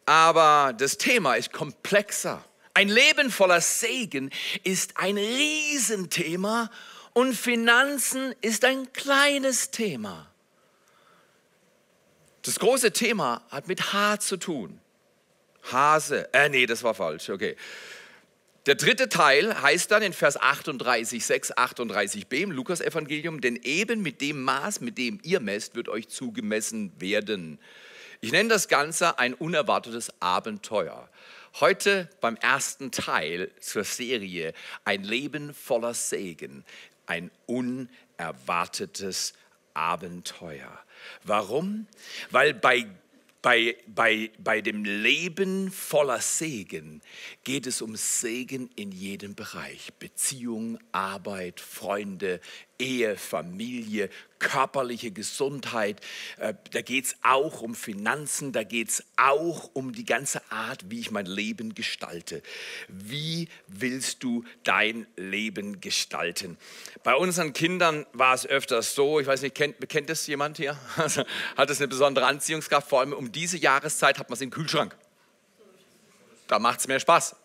aber 0.06 0.74
das 0.76 0.98
Thema 0.98 1.34
ist 1.34 1.52
komplexer. 1.52 2.44
Ein 2.74 2.88
Leben 2.88 3.30
voller 3.30 3.60
Segen 3.60 4.30
ist 4.64 4.96
ein 4.96 5.16
Riesenthema 5.16 6.70
und 7.12 7.34
Finanzen 7.34 8.34
ist 8.40 8.64
ein 8.64 8.92
kleines 8.92 9.70
Thema. 9.70 10.28
Das 12.42 12.58
große 12.58 12.92
Thema 12.92 13.42
hat 13.50 13.68
mit 13.68 13.92
H 13.92 14.18
zu 14.18 14.36
tun. 14.36 14.80
Hase. 15.70 16.32
Äh, 16.32 16.48
nee, 16.48 16.66
das 16.66 16.82
war 16.82 16.94
falsch. 16.94 17.30
Okay. 17.30 17.56
Der 18.66 18.74
dritte 18.74 19.08
Teil 19.08 19.62
heißt 19.62 19.90
dann 19.90 20.02
in 20.02 20.12
Vers 20.12 20.38
38, 20.38 21.24
6, 21.24 21.54
38b 21.54 22.42
im 22.42 22.50
Lukas-Evangelium, 22.50 23.40
denn 23.40 23.56
eben 23.56 24.02
mit 24.02 24.20
dem 24.20 24.42
Maß, 24.42 24.82
mit 24.82 24.98
dem 24.98 25.18
ihr 25.22 25.40
messt, 25.40 25.74
wird 25.74 25.88
euch 25.88 26.08
zugemessen 26.08 26.92
werden. 27.00 27.58
Ich 28.20 28.32
nenne 28.32 28.50
das 28.50 28.68
Ganze 28.68 29.18
ein 29.18 29.32
unerwartetes 29.32 30.12
Abenteuer. 30.20 31.08
Heute 31.58 32.10
beim 32.20 32.36
ersten 32.36 32.90
Teil 32.90 33.50
zur 33.60 33.82
Serie 33.82 34.52
Ein 34.84 35.04
Leben 35.04 35.54
voller 35.54 35.94
Segen, 35.94 36.62
ein 37.06 37.30
unerwartetes 37.46 39.32
Abenteuer. 39.72 40.78
Warum? 41.24 41.86
Weil 42.30 42.52
bei, 42.52 42.86
bei, 43.42 43.76
bei, 43.86 44.30
bei 44.38 44.60
dem 44.60 44.84
Leben 44.84 45.70
voller 45.70 46.20
Segen 46.20 47.00
geht 47.44 47.66
es 47.66 47.80
um 47.80 47.96
Segen 47.96 48.70
in 48.76 48.92
jedem 48.92 49.34
Bereich. 49.34 49.92
Beziehung, 49.98 50.78
Arbeit, 50.92 51.60
Freunde, 51.60 52.40
Ehe, 52.80 53.16
Familie, 53.16 54.10
körperliche 54.38 55.10
Gesundheit, 55.10 56.00
äh, 56.38 56.54
da 56.72 56.80
geht 56.82 57.04
es 57.04 57.16
auch 57.22 57.60
um 57.60 57.74
Finanzen, 57.74 58.52
da 58.52 58.64
geht 58.64 58.88
es 58.88 59.04
auch 59.16 59.70
um 59.74 59.92
die 59.92 60.04
ganze 60.04 60.40
Art, 60.50 60.90
wie 60.90 60.98
ich 60.98 61.10
mein 61.10 61.26
Leben 61.26 61.74
gestalte. 61.74 62.42
Wie 62.88 63.48
willst 63.68 64.24
du 64.24 64.44
dein 64.64 65.06
Leben 65.16 65.80
gestalten? 65.80 66.56
Bei 67.04 67.14
unseren 67.14 67.52
Kindern 67.52 68.06
war 68.12 68.34
es 68.34 68.46
öfters 68.46 68.94
so, 68.94 69.20
ich 69.20 69.26
weiß 69.26 69.42
nicht, 69.42 69.54
kennt, 69.54 69.88
kennt 69.88 70.08
das 70.08 70.26
jemand 70.26 70.56
hier? 70.56 70.78
Hat 71.56 71.70
es 71.70 71.78
eine 71.78 71.88
besondere 71.88 72.26
Anziehungskraft, 72.26 72.88
vor 72.88 73.00
allem 73.00 73.12
um 73.12 73.30
diese 73.30 73.58
Jahreszeit 73.58 74.18
hat 74.18 74.30
man 74.30 74.34
es 74.34 74.40
im 74.40 74.50
Kühlschrank. 74.50 74.96
Da 76.50 76.58
macht 76.58 76.80
es 76.80 76.88
mehr 76.88 76.98
Spaß. 76.98 77.36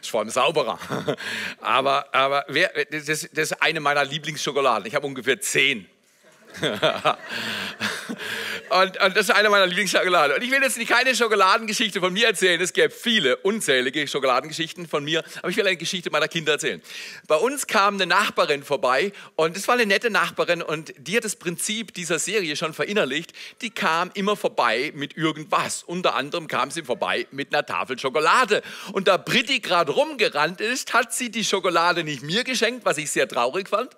Ist 0.00 0.08
vor 0.10 0.20
allem 0.20 0.30
sauberer. 0.30 0.78
Aber, 1.60 2.14
aber 2.14 2.46
wer, 2.48 2.70
das, 2.90 3.04
das 3.04 3.28
ist 3.28 3.62
eine 3.62 3.78
meiner 3.80 4.06
Lieblingsschokoladen. 4.06 4.86
Ich 4.86 4.94
habe 4.94 5.06
ungefähr 5.06 5.38
zehn. 5.38 5.86
Und, 8.68 9.00
und, 9.00 9.16
das 9.16 9.28
ist 9.28 9.30
eine 9.30 9.48
meiner 9.48 9.66
Lieblingsschokoladen. 9.66 10.36
Und 10.36 10.42
ich 10.42 10.50
will 10.50 10.60
jetzt 10.62 10.76
nicht 10.76 10.90
keine 10.90 11.14
Schokoladengeschichte 11.14 12.00
von 12.00 12.12
mir 12.12 12.26
erzählen. 12.26 12.60
Es 12.60 12.72
gäbe 12.72 12.90
viele, 12.90 13.36
unzählige 13.38 14.06
Schokoladengeschichten 14.08 14.88
von 14.88 15.04
mir. 15.04 15.22
Aber 15.38 15.50
ich 15.50 15.56
will 15.56 15.66
eine 15.66 15.76
Geschichte 15.76 16.10
meiner 16.10 16.28
Kinder 16.28 16.52
erzählen. 16.52 16.82
Bei 17.28 17.36
uns 17.36 17.66
kam 17.66 17.94
eine 17.94 18.06
Nachbarin 18.06 18.62
vorbei 18.64 19.12
und 19.36 19.56
es 19.56 19.68
war 19.68 19.74
eine 19.74 19.86
nette 19.86 20.10
Nachbarin 20.10 20.62
und 20.62 20.92
die 20.98 21.16
hat 21.16 21.24
das 21.24 21.36
Prinzip 21.36 21.94
dieser 21.94 22.18
Serie 22.18 22.56
schon 22.56 22.74
verinnerlicht. 22.74 23.32
Die 23.60 23.70
kam 23.70 24.10
immer 24.14 24.36
vorbei 24.36 24.92
mit 24.94 25.16
irgendwas. 25.16 25.82
Unter 25.82 26.14
anderem 26.14 26.48
kam 26.48 26.70
sie 26.70 26.82
vorbei 26.82 27.26
mit 27.30 27.54
einer 27.54 27.64
Tafel 27.64 27.98
Schokolade. 27.98 28.62
Und 28.92 29.08
da 29.08 29.16
Britti 29.16 29.60
gerade 29.60 29.92
rumgerannt 29.92 30.60
ist, 30.60 30.92
hat 30.92 31.12
sie 31.12 31.30
die 31.30 31.44
Schokolade 31.44 32.04
nicht 32.04 32.22
mir 32.22 32.44
geschenkt, 32.44 32.84
was 32.84 32.98
ich 32.98 33.10
sehr 33.10 33.28
traurig 33.28 33.68
fand, 33.68 33.96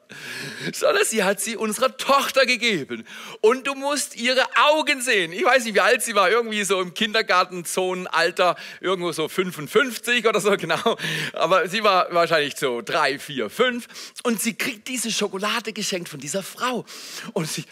sondern 0.72 1.04
sie 1.04 1.24
hat 1.24 1.40
sie 1.40 1.56
unserer 1.56 1.96
Tochter 1.96 2.46
gegeben. 2.46 3.06
Und 3.40 3.66
du 3.66 3.74
musst 3.74 3.97
ihre 4.14 4.44
Augen 4.56 5.00
sehen. 5.00 5.32
Ich 5.32 5.44
weiß 5.44 5.64
nicht, 5.64 5.74
wie 5.74 5.80
alt 5.80 6.02
sie 6.02 6.14
war, 6.14 6.30
irgendwie 6.30 6.64
so 6.64 6.80
im 6.80 6.94
Kindergartenzonenalter, 6.94 8.56
irgendwo 8.80 9.12
so 9.12 9.28
55 9.28 10.26
oder 10.26 10.40
so 10.40 10.50
genau. 10.56 10.96
Aber 11.32 11.68
sie 11.68 11.82
war 11.84 12.12
wahrscheinlich 12.12 12.56
so 12.56 12.82
drei, 12.82 13.18
vier, 13.18 13.50
fünf. 13.50 13.88
Und 14.22 14.40
sie 14.40 14.54
kriegt 14.54 14.88
diese 14.88 15.10
Schokolade 15.10 15.72
geschenkt 15.72 16.08
von 16.08 16.20
dieser 16.20 16.42
Frau. 16.42 16.84
Und 17.32 17.48
sie. 17.48 17.64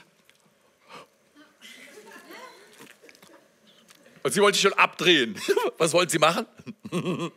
Und 4.23 4.33
sie 4.33 4.41
wollte 4.41 4.59
schon 4.59 4.73
abdrehen. 4.73 5.41
Was 5.79 5.93
wollte 5.93 6.13
sie 6.13 6.19
machen? 6.19 6.47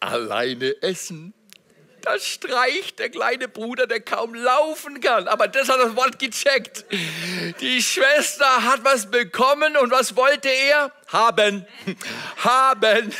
Alleine 0.00 0.82
essen. 0.82 1.32
Da 2.08 2.18
streicht 2.18 3.00
der 3.00 3.10
kleine 3.10 3.48
Bruder, 3.48 3.86
der 3.86 4.00
kaum 4.00 4.32
laufen 4.34 4.98
kann. 5.02 5.28
Aber 5.28 5.46
das 5.46 5.68
hat 5.68 5.78
das 5.78 5.94
Wort 5.94 6.18
gecheckt. 6.18 6.86
Die 7.60 7.82
Schwester 7.82 8.64
hat 8.64 8.82
was 8.82 9.10
bekommen 9.10 9.76
und 9.76 9.90
was 9.90 10.16
wollte 10.16 10.48
er? 10.48 10.90
Haben. 11.08 11.66
Haben. 12.38 13.12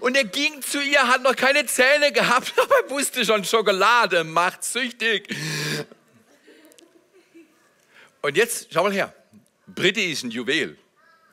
Und 0.00 0.18
er 0.18 0.24
ging 0.24 0.60
zu 0.60 0.82
ihr, 0.82 1.08
hat 1.08 1.22
noch 1.22 1.34
keine 1.34 1.64
Zähne 1.64 2.12
gehabt, 2.12 2.52
aber 2.62 2.74
er 2.84 2.90
wusste 2.90 3.24
schon, 3.24 3.42
Schokolade 3.42 4.22
macht 4.22 4.64
süchtig. 4.64 5.34
Und 8.20 8.36
jetzt, 8.36 8.68
schau 8.70 8.82
mal 8.82 8.92
her. 8.92 9.14
Britti 9.66 10.12
ist 10.12 10.24
ein 10.24 10.30
Juwel. 10.30 10.76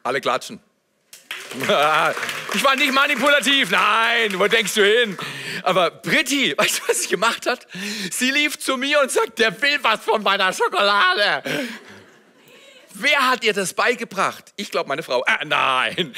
Alle 0.03 0.21
klatschen. 0.21 0.61
Ich 2.55 2.63
war 2.63 2.75
nicht 2.75 2.93
manipulativ, 2.93 3.71
nein, 3.71 4.37
wo 4.37 4.47
denkst 4.47 4.75
du 4.75 4.85
hin? 4.85 5.17
Aber 5.63 5.89
Britti, 5.89 6.53
weißt 6.57 6.79
du, 6.79 6.87
was 6.87 7.03
sie 7.03 7.09
gemacht 7.09 7.47
hat? 7.47 7.67
Sie 8.11 8.29
lief 8.31 8.59
zu 8.59 8.77
mir 8.77 9.01
und 9.01 9.11
sagt, 9.11 9.39
der 9.39 9.59
will 9.61 9.79
was 9.81 10.01
von 10.01 10.21
meiner 10.21 10.53
Schokolade. 10.53 11.43
Wer 12.95 13.27
hat 13.27 13.43
ihr 13.43 13.53
das 13.53 13.73
beigebracht? 13.73 14.53
Ich 14.55 14.69
glaube, 14.69 14.87
meine 14.87 15.01
Frau. 15.01 15.23
Äh, 15.25 15.45
nein. 15.45 16.13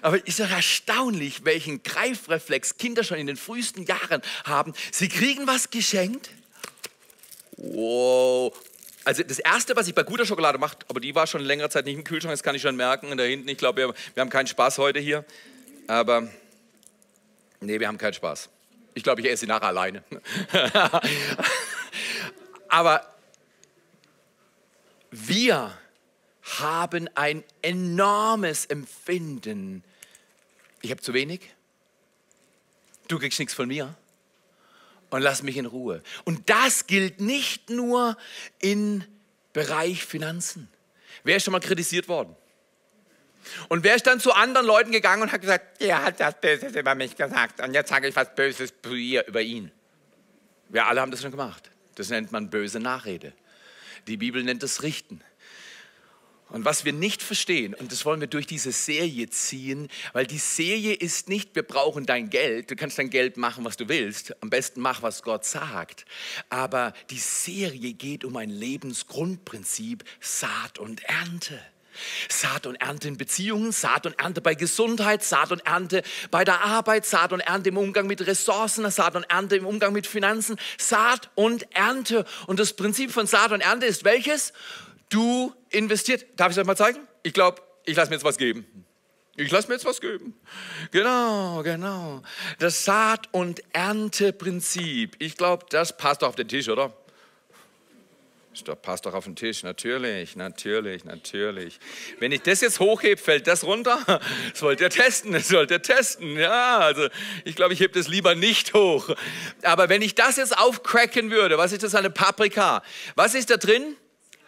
Aber 0.00 0.24
ist 0.24 0.38
doch 0.38 0.50
erstaunlich, 0.50 1.44
welchen 1.44 1.82
Greifreflex 1.82 2.76
Kinder 2.78 3.02
schon 3.02 3.18
in 3.18 3.26
den 3.26 3.36
frühesten 3.36 3.84
Jahren 3.84 4.22
haben. 4.44 4.72
Sie 4.92 5.08
kriegen 5.08 5.48
was 5.48 5.70
geschenkt. 5.70 6.30
Wow. 7.56 8.52
Also 9.04 9.22
das 9.22 9.38
Erste, 9.38 9.76
was 9.76 9.88
ich 9.88 9.94
bei 9.94 10.02
guter 10.02 10.26
Schokolade 10.26 10.58
mache, 10.58 10.76
aber 10.88 11.00
die 11.00 11.14
war 11.14 11.26
schon 11.26 11.40
längere 11.40 11.70
Zeit 11.70 11.86
nicht 11.86 11.96
im 11.96 12.04
Kühlschrank, 12.04 12.32
das 12.32 12.42
kann 12.42 12.54
ich 12.54 12.62
schon 12.62 12.76
merken. 12.76 13.16
Da 13.16 13.24
hinten, 13.24 13.48
ich 13.48 13.58
glaube, 13.58 13.78
wir, 13.78 13.94
wir 14.14 14.20
haben 14.20 14.30
keinen 14.30 14.46
Spaß 14.46 14.78
heute 14.78 14.98
hier. 15.00 15.24
Aber 15.86 16.28
nee, 17.60 17.80
wir 17.80 17.88
haben 17.88 17.98
keinen 17.98 18.12
Spaß. 18.12 18.50
Ich 18.94 19.02
glaube, 19.02 19.20
ich 19.22 19.28
esse 19.28 19.40
sie 19.40 19.46
nachher 19.46 19.68
alleine. 19.68 20.04
Aber 22.68 23.06
wir 25.10 25.76
haben 26.58 27.08
ein 27.14 27.42
enormes 27.62 28.66
Empfinden. 28.66 29.82
Ich 30.82 30.90
habe 30.90 31.00
zu 31.00 31.14
wenig. 31.14 31.40
Du 33.08 33.18
kriegst 33.18 33.38
nichts 33.38 33.54
von 33.54 33.68
mir. 33.68 33.94
Und 35.10 35.22
lass 35.22 35.42
mich 35.42 35.56
in 35.56 35.66
Ruhe. 35.66 36.02
Und 36.24 36.48
das 36.48 36.86
gilt 36.86 37.20
nicht 37.20 37.68
nur 37.68 38.16
im 38.60 39.04
Bereich 39.52 40.04
Finanzen. 40.04 40.68
Wer 41.24 41.36
ist 41.36 41.44
schon 41.44 41.52
mal 41.52 41.60
kritisiert 41.60 42.08
worden? 42.08 42.36
Und 43.68 43.84
wer 43.84 43.96
ist 43.96 44.06
dann 44.06 44.20
zu 44.20 44.32
anderen 44.32 44.66
Leuten 44.66 44.92
gegangen 44.92 45.22
und 45.22 45.32
hat 45.32 45.40
gesagt, 45.40 45.82
er 45.82 46.04
hat 46.04 46.20
das 46.20 46.40
Böses 46.40 46.76
über 46.76 46.94
mich 46.94 47.16
gesagt 47.16 47.60
und 47.60 47.74
jetzt 47.74 47.88
sage 47.88 48.08
ich 48.08 48.14
was 48.14 48.34
Böses 48.34 48.72
über 48.82 49.40
ihn. 49.40 49.72
Wir 50.68 50.86
alle 50.86 51.00
haben 51.00 51.10
das 51.10 51.22
schon 51.22 51.30
gemacht. 51.30 51.70
Das 51.96 52.10
nennt 52.10 52.30
man 52.32 52.50
böse 52.50 52.78
Nachrede. 52.78 53.32
Die 54.06 54.16
Bibel 54.16 54.42
nennt 54.44 54.62
es 54.62 54.82
Richten. 54.82 55.22
Und 56.50 56.64
was 56.64 56.84
wir 56.84 56.92
nicht 56.92 57.22
verstehen, 57.22 57.74
und 57.74 57.92
das 57.92 58.04
wollen 58.04 58.20
wir 58.20 58.26
durch 58.26 58.46
diese 58.46 58.72
Serie 58.72 59.30
ziehen, 59.30 59.88
weil 60.12 60.26
die 60.26 60.38
Serie 60.38 60.94
ist 60.94 61.28
nicht, 61.28 61.54
wir 61.54 61.62
brauchen 61.62 62.06
dein 62.06 62.28
Geld, 62.28 62.70
du 62.70 62.76
kannst 62.76 62.98
dein 62.98 63.10
Geld 63.10 63.36
machen, 63.36 63.64
was 63.64 63.76
du 63.76 63.88
willst, 63.88 64.34
am 64.42 64.50
besten 64.50 64.80
mach, 64.80 65.02
was 65.02 65.22
Gott 65.22 65.44
sagt. 65.44 66.04
Aber 66.48 66.92
die 67.10 67.18
Serie 67.18 67.92
geht 67.92 68.24
um 68.24 68.36
ein 68.36 68.50
Lebensgrundprinzip, 68.50 70.04
Saat 70.20 70.78
und 70.78 71.02
Ernte. 71.04 71.60
Saat 72.28 72.66
und 72.66 72.76
Ernte 72.76 73.08
in 73.08 73.16
Beziehungen, 73.16 73.72
Saat 73.72 74.06
und 74.06 74.18
Ernte 74.18 74.40
bei 74.40 74.54
Gesundheit, 74.54 75.22
Saat 75.22 75.52
und 75.52 75.66
Ernte 75.66 76.02
bei 76.30 76.44
der 76.44 76.64
Arbeit, 76.64 77.04
Saat 77.04 77.32
und 77.32 77.40
Ernte 77.40 77.70
im 77.70 77.76
Umgang 77.76 78.06
mit 78.06 78.26
Ressourcen, 78.26 78.88
Saat 78.90 79.16
und 79.16 79.24
Ernte 79.24 79.56
im 79.56 79.66
Umgang 79.66 79.92
mit 79.92 80.06
Finanzen, 80.06 80.56
Saat 80.78 81.30
und 81.34 81.66
Ernte. 81.74 82.24
Und 82.46 82.60
das 82.60 82.72
Prinzip 82.74 83.10
von 83.12 83.26
Saat 83.26 83.52
und 83.52 83.60
Ernte 83.60 83.86
ist 83.86 84.04
welches? 84.04 84.52
Du 85.10 85.52
investiert. 85.68 86.24
Darf 86.36 86.48
ich 86.48 86.56
es 86.56 86.58
euch 86.58 86.66
mal 86.66 86.76
zeigen? 86.76 87.00
Ich 87.22 87.34
glaube, 87.34 87.60
ich 87.84 87.96
lasse 87.96 88.10
mir 88.10 88.16
jetzt 88.16 88.24
was 88.24 88.38
geben. 88.38 88.64
Ich 89.36 89.50
lasse 89.50 89.68
mir 89.68 89.74
jetzt 89.74 89.84
was 89.84 90.00
geben. 90.00 90.34
Genau, 90.90 91.62
genau. 91.62 92.22
Das 92.58 92.84
Saat- 92.84 93.28
und 93.32 93.62
Ernteprinzip. 93.72 95.16
Ich 95.18 95.36
glaube, 95.36 95.66
das 95.70 95.96
passt 95.96 96.24
auf 96.24 96.36
den 96.36 96.48
Tisch, 96.48 96.68
oder? 96.68 96.92
Das 98.64 98.76
passt 98.82 99.06
doch 99.06 99.14
auf 99.14 99.24
den 99.24 99.36
Tisch, 99.36 99.62
natürlich, 99.62 100.34
natürlich, 100.34 101.04
natürlich. 101.04 101.78
Wenn 102.18 102.32
ich 102.32 102.42
das 102.42 102.60
jetzt 102.60 102.80
hochhebe, 102.80 103.20
fällt 103.20 103.46
das 103.46 103.64
runter? 103.64 104.20
Das 104.52 104.60
wollt 104.62 104.80
ihr 104.80 104.90
testen, 104.90 105.32
das 105.32 105.52
wollt 105.52 105.70
ihr 105.70 105.80
testen. 105.80 106.36
Ja, 106.36 106.78
also 106.78 107.08
ich 107.44 107.54
glaube, 107.54 107.74
ich 107.74 107.80
hebe 107.80 107.96
das 107.96 108.08
lieber 108.08 108.34
nicht 108.34 108.74
hoch. 108.74 109.14
Aber 109.62 109.88
wenn 109.88 110.02
ich 110.02 110.16
das 110.16 110.36
jetzt 110.36 110.58
aufcracken 110.58 111.30
würde, 111.30 111.58
was 111.58 111.72
ist 111.72 111.84
das 111.84 111.94
eine 111.94 112.10
Paprika? 112.10 112.82
Was 113.14 113.34
ist 113.34 113.50
da 113.50 113.56
drin? 113.56 113.96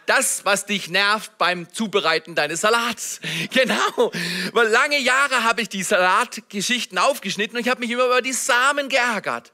Das, 0.05 0.45
was 0.45 0.65
dich 0.65 0.89
nervt 0.89 1.37
beim 1.37 1.71
Zubereiten 1.71 2.35
deines 2.35 2.61
Salats. 2.61 3.19
Genau, 3.51 4.11
weil 4.53 4.67
lange 4.67 4.99
Jahre 4.99 5.43
habe 5.43 5.61
ich 5.61 5.69
die 5.69 5.83
Salatgeschichten 5.83 6.97
aufgeschnitten 6.97 7.57
und 7.57 7.61
ich 7.61 7.69
habe 7.69 7.81
mich 7.81 7.91
immer 7.91 8.05
über 8.05 8.21
die 8.21 8.33
Samen 8.33 8.89
geärgert 8.89 9.51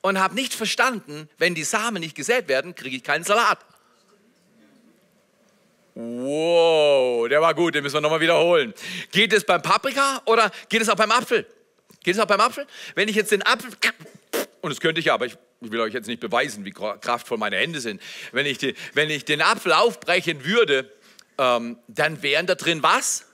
und 0.00 0.18
habe 0.18 0.34
nicht 0.34 0.54
verstanden, 0.54 1.28
wenn 1.38 1.54
die 1.54 1.64
Samen 1.64 2.00
nicht 2.00 2.14
gesät 2.14 2.48
werden, 2.48 2.74
kriege 2.74 2.96
ich 2.96 3.04
keinen 3.04 3.24
Salat. 3.24 3.58
Wow, 5.94 7.28
der 7.28 7.42
war 7.42 7.54
gut, 7.54 7.74
den 7.74 7.82
müssen 7.82 7.96
wir 7.96 8.00
nochmal 8.00 8.20
wiederholen. 8.20 8.72
Geht 9.10 9.32
es 9.32 9.44
beim 9.44 9.60
Paprika 9.60 10.22
oder 10.24 10.50
geht 10.68 10.80
es 10.80 10.88
auch 10.88 10.96
beim 10.96 11.10
Apfel? 11.10 11.46
Geht 12.02 12.14
es 12.14 12.20
auch 12.20 12.26
beim 12.26 12.40
Apfel? 12.40 12.66
Wenn 12.94 13.08
ich 13.08 13.16
jetzt 13.16 13.30
den 13.30 13.42
Apfel, 13.42 13.70
und 14.62 14.70
das 14.70 14.80
könnte 14.80 15.00
ich 15.00 15.06
ja, 15.06 15.14
aber 15.14 15.26
ich, 15.26 15.36
will 15.60 15.80
euch 15.80 15.92
jetzt 15.92 16.06
nicht 16.06 16.20
beweisen, 16.20 16.64
wie 16.64 16.70
kraftvoll 16.70 17.36
meine 17.36 17.56
Hände 17.56 17.80
sind. 17.80 18.00
Wenn 18.30 18.46
ich, 18.46 18.58
die, 18.58 18.74
wenn 18.94 19.10
ich 19.10 19.24
den 19.24 19.42
Apfel 19.42 19.72
aufbrechen 19.72 20.44
würde, 20.44 20.90
ähm, 21.36 21.78
dann 21.88 22.22
wären 22.22 22.46
da 22.46 22.54
drin 22.54 22.82
was? 22.82 23.26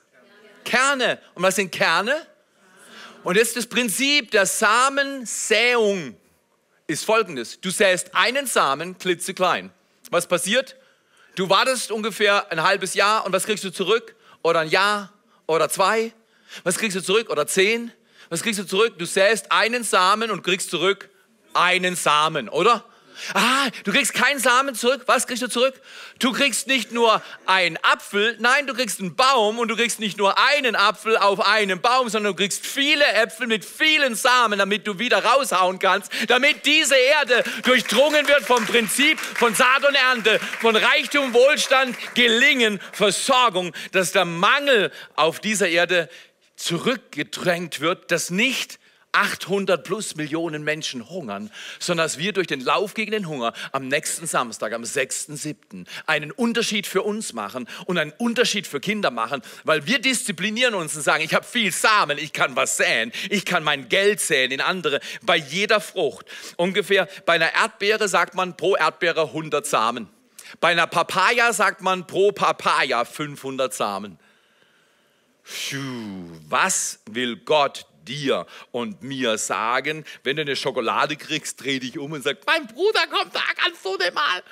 Kerne. 0.64 1.04
Kerne. 1.04 1.20
Und 1.34 1.42
was 1.42 1.56
sind 1.56 1.70
Kerne? 1.70 2.26
Und 3.24 3.36
jetzt 3.36 3.56
das 3.56 3.66
Prinzip 3.66 4.30
der 4.30 4.46
Samensäung 4.46 6.16
ist 6.86 7.04
folgendes. 7.04 7.60
Du 7.60 7.70
säst 7.70 8.14
einen 8.14 8.46
Samen 8.46 8.96
klitzeklein. 8.96 9.70
Was 10.10 10.26
passiert? 10.26 10.76
Du 11.34 11.50
wartest 11.50 11.92
ungefähr 11.92 12.50
ein 12.50 12.62
halbes 12.62 12.94
Jahr 12.94 13.26
und 13.26 13.32
was 13.32 13.44
kriegst 13.44 13.64
du 13.64 13.70
zurück? 13.70 14.16
Oder 14.42 14.60
ein 14.60 14.68
Jahr 14.68 15.12
oder 15.46 15.68
zwei? 15.68 16.12
Was 16.64 16.78
kriegst 16.78 16.96
du 16.96 17.02
zurück? 17.02 17.28
Oder 17.28 17.46
zehn? 17.46 17.92
Was 18.30 18.42
kriegst 18.42 18.58
du 18.58 18.66
zurück? 18.66 18.98
Du 18.98 19.04
säst 19.04 19.52
einen 19.52 19.84
Samen 19.84 20.30
und 20.30 20.42
kriegst 20.42 20.70
zurück 20.70 21.10
einen 21.54 21.96
Samen, 21.96 22.48
oder? 22.48 22.84
Ah, 23.34 23.68
du 23.84 23.92
kriegst 23.92 24.14
keinen 24.14 24.38
Samen 24.38 24.74
zurück. 24.74 25.02
Was 25.06 25.26
kriegst 25.26 25.42
du 25.42 25.48
zurück? 25.48 25.74
Du 26.18 26.32
kriegst 26.32 26.66
nicht 26.66 26.92
nur 26.92 27.22
einen 27.46 27.76
Apfel, 27.82 28.36
nein, 28.38 28.66
du 28.66 28.74
kriegst 28.74 29.00
einen 29.00 29.16
Baum 29.16 29.58
und 29.58 29.68
du 29.68 29.76
kriegst 29.76 30.00
nicht 30.00 30.18
nur 30.18 30.38
einen 30.38 30.76
Apfel 30.76 31.16
auf 31.16 31.44
einem 31.44 31.80
Baum, 31.80 32.08
sondern 32.08 32.32
du 32.32 32.36
kriegst 32.36 32.64
viele 32.64 33.04
Äpfel 33.04 33.46
mit 33.46 33.64
vielen 33.64 34.14
Samen, 34.14 34.58
damit 34.58 34.86
du 34.86 34.98
wieder 34.98 35.24
raushauen 35.24 35.78
kannst, 35.78 36.10
damit 36.28 36.64
diese 36.64 36.96
Erde 36.96 37.44
durchdrungen 37.64 38.26
wird 38.28 38.42
vom 38.44 38.64
Prinzip 38.66 39.18
von 39.18 39.54
Saat 39.54 39.86
und 39.86 39.94
Ernte, 39.94 40.40
von 40.60 40.76
Reichtum, 40.76 41.34
Wohlstand, 41.34 41.96
Gelingen, 42.14 42.80
Versorgung, 42.92 43.72
dass 43.92 44.12
der 44.12 44.24
Mangel 44.24 44.92
auf 45.16 45.40
dieser 45.40 45.68
Erde 45.68 46.08
zurückgedrängt 46.56 47.80
wird, 47.80 48.10
dass 48.10 48.30
nicht 48.30 48.78
800 49.12 49.82
plus 49.84 50.16
Millionen 50.16 50.64
Menschen 50.64 51.08
hungern, 51.08 51.50
sondern 51.78 52.04
dass 52.04 52.18
wir 52.18 52.32
durch 52.32 52.46
den 52.46 52.60
Lauf 52.60 52.94
gegen 52.94 53.10
den 53.10 53.26
Hunger 53.26 53.52
am 53.72 53.88
nächsten 53.88 54.26
Samstag, 54.26 54.72
am 54.72 54.82
6.7. 54.82 55.86
einen 56.06 56.30
Unterschied 56.30 56.86
für 56.86 57.02
uns 57.02 57.32
machen 57.32 57.66
und 57.86 57.98
einen 57.98 58.12
Unterschied 58.18 58.66
für 58.66 58.80
Kinder 58.80 59.10
machen, 59.10 59.42
weil 59.64 59.86
wir 59.86 59.98
disziplinieren 59.98 60.74
uns 60.74 60.94
und 60.94 61.02
sagen, 61.02 61.24
ich 61.24 61.34
habe 61.34 61.46
viel 61.46 61.72
Samen, 61.72 62.18
ich 62.18 62.32
kann 62.32 62.54
was 62.54 62.76
säen, 62.76 63.12
ich 63.30 63.44
kann 63.44 63.64
mein 63.64 63.88
Geld 63.88 64.20
säen 64.20 64.50
in 64.50 64.60
andere, 64.60 65.00
bei 65.22 65.36
jeder 65.36 65.80
Frucht. 65.80 66.26
Ungefähr 66.56 67.08
bei 67.24 67.34
einer 67.34 67.54
Erdbeere 67.54 68.08
sagt 68.08 68.34
man 68.34 68.56
pro 68.56 68.76
Erdbeere 68.76 69.22
100 69.22 69.66
Samen. 69.66 70.08
Bei 70.60 70.68
einer 70.68 70.86
Papaya 70.86 71.52
sagt 71.52 71.82
man 71.82 72.06
pro 72.06 72.32
Papaya 72.32 73.04
500 73.04 73.72
Samen. 73.72 74.18
Puh, 75.44 76.30
was 76.48 77.00
will 77.10 77.36
Gott 77.36 77.86
dir 78.08 78.46
und 78.72 79.02
mir 79.02 79.38
sagen, 79.38 80.04
wenn 80.24 80.36
du 80.36 80.42
eine 80.42 80.56
Schokolade 80.56 81.16
kriegst, 81.16 81.62
dreh 81.62 81.78
dich 81.78 81.98
um 81.98 82.12
und 82.12 82.24
sag, 82.24 82.38
mein 82.46 82.66
Bruder 82.66 83.06
kommt 83.06 83.34
da, 83.34 83.42
kannst 83.56 83.84
du 83.84 83.96
den 83.96 84.14
mal? 84.14 84.42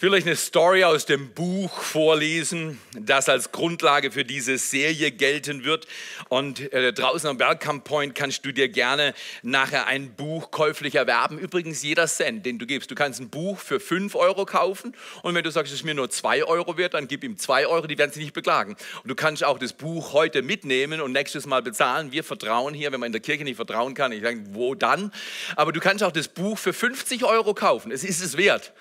Vielleicht 0.00 0.26
eine 0.26 0.36
Story 0.36 0.82
aus 0.82 1.04
dem 1.04 1.28
Buch 1.34 1.82
vorlesen, 1.82 2.80
das 2.98 3.28
als 3.28 3.52
Grundlage 3.52 4.10
für 4.10 4.24
diese 4.24 4.56
Serie 4.56 5.10
gelten 5.10 5.62
wird. 5.62 5.86
Und 6.30 6.72
äh, 6.72 6.94
draußen 6.94 7.28
am 7.28 7.38
Welcome 7.38 7.80
Point 7.80 8.14
kannst 8.14 8.46
du 8.46 8.50
dir 8.50 8.70
gerne 8.70 9.12
nachher 9.42 9.88
ein 9.88 10.14
Buch 10.14 10.50
käuflich 10.50 10.94
erwerben. 10.94 11.38
Übrigens 11.38 11.82
jeder 11.82 12.06
Cent, 12.06 12.46
den 12.46 12.58
du 12.58 12.64
gibst. 12.64 12.90
Du 12.90 12.94
kannst 12.94 13.20
ein 13.20 13.28
Buch 13.28 13.58
für 13.58 13.78
5 13.78 14.14
Euro 14.14 14.46
kaufen 14.46 14.96
und 15.22 15.34
wenn 15.34 15.44
du 15.44 15.50
sagst, 15.50 15.70
es 15.70 15.80
ist 15.80 15.84
mir 15.84 15.94
nur 15.94 16.08
2 16.08 16.44
Euro 16.44 16.78
wert, 16.78 16.94
dann 16.94 17.06
gib 17.06 17.22
ihm 17.22 17.36
2 17.36 17.66
Euro, 17.66 17.86
die 17.86 17.98
werden 17.98 18.10
sich 18.10 18.22
nicht 18.22 18.32
beklagen. 18.32 18.76
Und 19.02 19.08
du 19.08 19.14
kannst 19.14 19.44
auch 19.44 19.58
das 19.58 19.74
Buch 19.74 20.14
heute 20.14 20.40
mitnehmen 20.40 21.02
und 21.02 21.12
nächstes 21.12 21.44
Mal 21.44 21.60
bezahlen. 21.60 22.10
Wir 22.10 22.24
vertrauen 22.24 22.72
hier, 22.72 22.90
wenn 22.90 23.00
man 23.00 23.08
in 23.08 23.12
der 23.12 23.20
Kirche 23.20 23.44
nicht 23.44 23.56
vertrauen 23.56 23.92
kann, 23.92 24.12
ich 24.12 24.22
sage, 24.22 24.40
wo 24.52 24.74
dann? 24.74 25.12
Aber 25.56 25.72
du 25.72 25.80
kannst 25.80 26.02
auch 26.02 26.12
das 26.12 26.28
Buch 26.28 26.56
für 26.56 26.72
50 26.72 27.22
Euro 27.24 27.52
kaufen. 27.52 27.92
Es 27.92 28.02
ist 28.02 28.22
es 28.22 28.38
wert. 28.38 28.72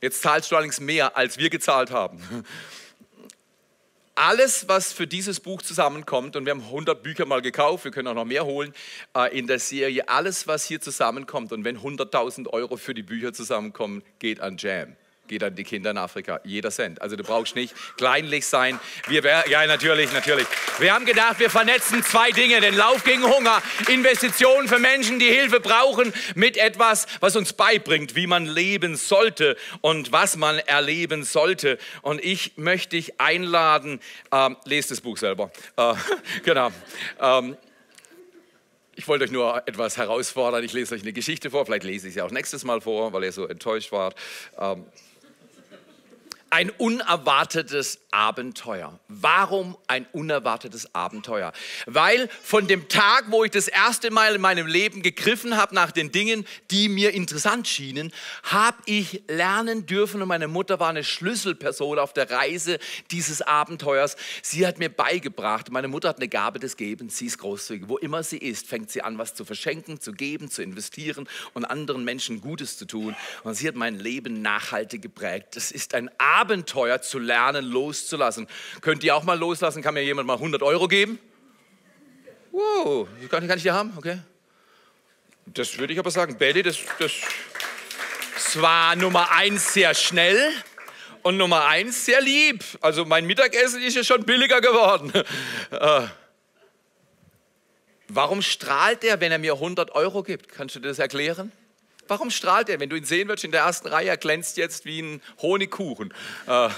Jetzt 0.00 0.22
zahlst 0.22 0.50
du 0.50 0.56
allerdings 0.56 0.80
mehr, 0.80 1.16
als 1.16 1.38
wir 1.38 1.50
gezahlt 1.50 1.90
haben. 1.90 2.22
Alles, 4.14 4.66
was 4.68 4.92
für 4.92 5.06
dieses 5.06 5.38
Buch 5.38 5.62
zusammenkommt, 5.62 6.34
und 6.34 6.44
wir 6.44 6.50
haben 6.50 6.62
100 6.62 7.02
Bücher 7.02 7.24
mal 7.24 7.40
gekauft, 7.40 7.84
wir 7.84 7.92
können 7.92 8.08
auch 8.08 8.14
noch 8.14 8.24
mehr 8.24 8.44
holen 8.44 8.74
äh, 9.16 9.36
in 9.36 9.46
der 9.46 9.60
Serie, 9.60 10.08
alles, 10.08 10.48
was 10.48 10.64
hier 10.64 10.80
zusammenkommt, 10.80 11.52
und 11.52 11.64
wenn 11.64 11.78
100.000 11.78 12.48
Euro 12.48 12.76
für 12.76 12.94
die 12.94 13.04
Bücher 13.04 13.32
zusammenkommen, 13.32 14.02
geht 14.18 14.40
an 14.40 14.56
Jam 14.56 14.96
geht 15.28 15.44
an 15.44 15.54
die 15.54 15.64
Kinder 15.64 15.90
in 15.90 15.98
Afrika. 15.98 16.40
Jeder 16.44 16.70
Cent. 16.70 17.00
Also 17.00 17.16
du 17.16 17.22
brauchst 17.22 17.54
nicht 17.54 17.74
kleinlich 17.96 18.46
sein. 18.46 18.80
Wir, 19.06 19.22
ja, 19.48 19.66
natürlich, 19.66 20.12
natürlich. 20.12 20.46
Wir 20.78 20.94
haben 20.94 21.04
gedacht, 21.04 21.38
wir 21.38 21.50
vernetzen 21.50 22.02
zwei 22.02 22.30
Dinge. 22.30 22.60
Den 22.60 22.74
Lauf 22.74 23.04
gegen 23.04 23.22
Hunger, 23.22 23.62
Investitionen 23.88 24.68
für 24.68 24.78
Menschen, 24.78 25.18
die 25.18 25.28
Hilfe 25.28 25.60
brauchen, 25.60 26.12
mit 26.34 26.56
etwas, 26.56 27.06
was 27.20 27.36
uns 27.36 27.52
beibringt, 27.52 28.16
wie 28.16 28.26
man 28.26 28.46
leben 28.46 28.96
sollte 28.96 29.56
und 29.80 30.12
was 30.12 30.36
man 30.36 30.58
erleben 30.58 31.24
sollte. 31.24 31.78
Und 32.02 32.24
ich 32.24 32.56
möchte 32.56 32.96
dich 32.96 33.20
einladen, 33.20 34.00
ähm, 34.32 34.56
lest 34.64 34.90
das 34.90 35.00
Buch 35.00 35.18
selber. 35.18 35.50
Äh, 35.76 35.94
genau. 36.44 36.70
Ähm, 37.20 37.56
ich 38.98 39.06
wollte 39.06 39.26
euch 39.26 39.30
nur 39.30 39.62
etwas 39.68 39.96
herausfordern. 39.96 40.64
Ich 40.64 40.72
lese 40.72 40.92
euch 40.92 41.02
eine 41.02 41.12
Geschichte 41.12 41.50
vor. 41.50 41.64
Vielleicht 41.64 41.84
lese 41.84 42.08
ich 42.08 42.14
sie 42.14 42.20
auch 42.20 42.32
nächstes 42.32 42.64
Mal 42.64 42.80
vor, 42.80 43.12
weil 43.12 43.22
ihr 43.22 43.30
so 43.30 43.46
enttäuscht 43.46 43.92
wart. 43.92 44.16
Ähm, 44.58 44.86
ein 46.50 46.70
unerwartetes 46.70 48.00
Abenteuer. 48.10 48.98
Warum 49.08 49.76
ein 49.86 50.06
unerwartetes 50.12 50.94
Abenteuer? 50.94 51.52
Weil 51.86 52.28
von 52.42 52.66
dem 52.66 52.88
Tag, 52.88 53.26
wo 53.28 53.44
ich 53.44 53.50
das 53.50 53.68
erste 53.68 54.10
Mal 54.10 54.36
in 54.36 54.40
meinem 54.40 54.66
Leben 54.66 55.02
gegriffen 55.02 55.56
habe 55.56 55.74
nach 55.74 55.90
den 55.92 56.10
Dingen, 56.10 56.46
die 56.70 56.88
mir 56.88 57.12
interessant 57.12 57.68
schienen, 57.68 58.12
habe 58.44 58.78
ich 58.86 59.22
lernen 59.28 59.86
dürfen 59.86 60.22
und 60.22 60.28
meine 60.28 60.48
Mutter 60.48 60.80
war 60.80 60.88
eine 60.88 61.04
Schlüsselperson 61.04 61.98
auf 61.98 62.12
der 62.12 62.30
Reise 62.30 62.78
dieses 63.10 63.42
Abenteuers. 63.42 64.16
Sie 64.42 64.66
hat 64.66 64.78
mir 64.78 64.88
beigebracht, 64.88 65.70
meine 65.70 65.88
Mutter 65.88 66.08
hat 66.08 66.16
eine 66.16 66.28
Gabe 66.28 66.58
des 66.58 66.76
Gebens, 66.76 67.18
sie 67.18 67.26
ist 67.26 67.38
großzügig. 67.38 67.88
Wo 67.88 67.98
immer 67.98 68.22
sie 68.22 68.38
ist, 68.38 68.66
fängt 68.66 68.90
sie 68.90 69.02
an, 69.02 69.18
was 69.18 69.34
zu 69.34 69.44
verschenken, 69.44 70.00
zu 70.00 70.12
geben, 70.12 70.50
zu 70.50 70.62
investieren 70.62 71.28
und 71.52 71.66
anderen 71.66 72.04
Menschen 72.04 72.40
Gutes 72.40 72.78
zu 72.78 72.86
tun. 72.86 73.14
Und 73.44 73.54
sie 73.54 73.68
hat 73.68 73.74
mein 73.74 73.98
Leben 73.98 74.40
nachhaltig 74.40 75.02
geprägt. 75.02 75.56
Es 75.56 75.70
ist 75.70 75.94
ein 75.94 76.10
Abenteuer 76.18 76.37
zu 77.02 77.18
lernen, 77.18 77.64
loszulassen. 77.64 78.46
Könnt 78.80 79.04
ihr 79.04 79.14
auch 79.14 79.24
mal 79.24 79.38
loslassen? 79.38 79.82
Kann 79.82 79.94
mir 79.94 80.04
jemand 80.04 80.26
mal 80.26 80.34
100 80.34 80.62
Euro 80.62 80.88
geben? 80.88 81.18
Wow, 82.50 83.06
kann, 83.30 83.46
kann 83.46 83.58
ich 83.58 83.62
die 83.62 83.70
haben? 83.70 83.92
Okay. 83.96 84.18
Das 85.46 85.78
würde 85.78 85.92
ich 85.92 85.98
aber 85.98 86.10
sagen, 86.10 86.36
Betty, 86.36 86.62
das, 86.62 86.78
das, 86.98 87.12
das 88.34 88.60
war 88.60 88.96
Nummer 88.96 89.30
eins 89.32 89.72
sehr 89.72 89.94
schnell 89.94 90.52
und 91.22 91.36
Nummer 91.36 91.66
eins 91.66 92.04
sehr 92.04 92.20
lieb. 92.20 92.64
Also 92.80 93.04
mein 93.04 93.26
Mittagessen 93.26 93.82
ist 93.82 93.94
ja 93.94 94.04
schon 94.04 94.24
billiger 94.24 94.60
geworden. 94.60 95.12
Äh, 95.70 96.06
warum 98.08 98.40
strahlt 98.40 99.04
er, 99.04 99.20
wenn 99.20 99.30
er 99.30 99.38
mir 99.38 99.52
100 99.52 99.90
Euro 99.90 100.22
gibt? 100.22 100.48
Kannst 100.48 100.76
du 100.76 100.80
das 100.80 100.98
erklären? 100.98 101.52
Warum 102.08 102.30
strahlt 102.30 102.68
er? 102.70 102.80
Wenn 102.80 102.88
du 102.88 102.96
ihn 102.96 103.04
sehen 103.04 103.28
würdest 103.28 103.44
in 103.44 103.52
der 103.52 103.60
ersten 103.60 103.88
Reihe, 103.88 104.08
er 104.08 104.16
glänzt 104.16 104.56
jetzt 104.56 104.86
wie 104.86 105.00
ein 105.00 105.22
Honigkuchen. 105.40 106.12
Äh, 106.46 106.68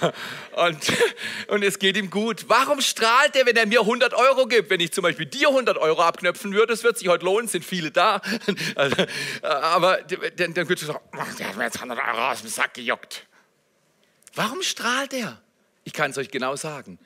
und, 0.56 0.92
und 1.48 1.62
es 1.62 1.78
geht 1.78 1.96
ihm 1.96 2.10
gut. 2.10 2.46
Warum 2.48 2.80
strahlt 2.80 3.36
er, 3.36 3.46
wenn 3.46 3.56
er 3.56 3.66
mir 3.66 3.80
100 3.80 4.12
Euro 4.12 4.46
gibt? 4.46 4.70
Wenn 4.70 4.80
ich 4.80 4.92
zum 4.92 5.02
Beispiel 5.02 5.26
dir 5.26 5.48
100 5.48 5.78
Euro 5.78 6.02
abknöpfen 6.02 6.52
würde, 6.52 6.72
das 6.72 6.82
wird 6.82 6.98
sich 6.98 7.08
heute 7.08 7.24
lohnen, 7.24 7.48
sind 7.48 7.64
viele 7.64 7.90
da. 7.90 8.20
Also, 8.74 9.02
äh, 9.02 9.46
aber 9.46 9.98
dann, 10.02 10.54
dann 10.54 10.68
würdest 10.68 10.82
du 10.82 10.86
sagen, 10.86 11.00
der 11.38 11.48
hat 11.48 11.56
mir 11.56 11.64
jetzt 11.64 11.76
100 11.76 11.98
Euro 11.98 12.30
aus 12.30 12.40
dem 12.40 12.50
Sack 12.50 12.74
gejuckt. 12.74 13.26
Warum 14.34 14.62
strahlt 14.62 15.12
er? 15.12 15.40
Ich 15.84 15.92
kann 15.92 16.10
es 16.10 16.18
euch 16.18 16.30
genau 16.30 16.56
sagen. 16.56 16.98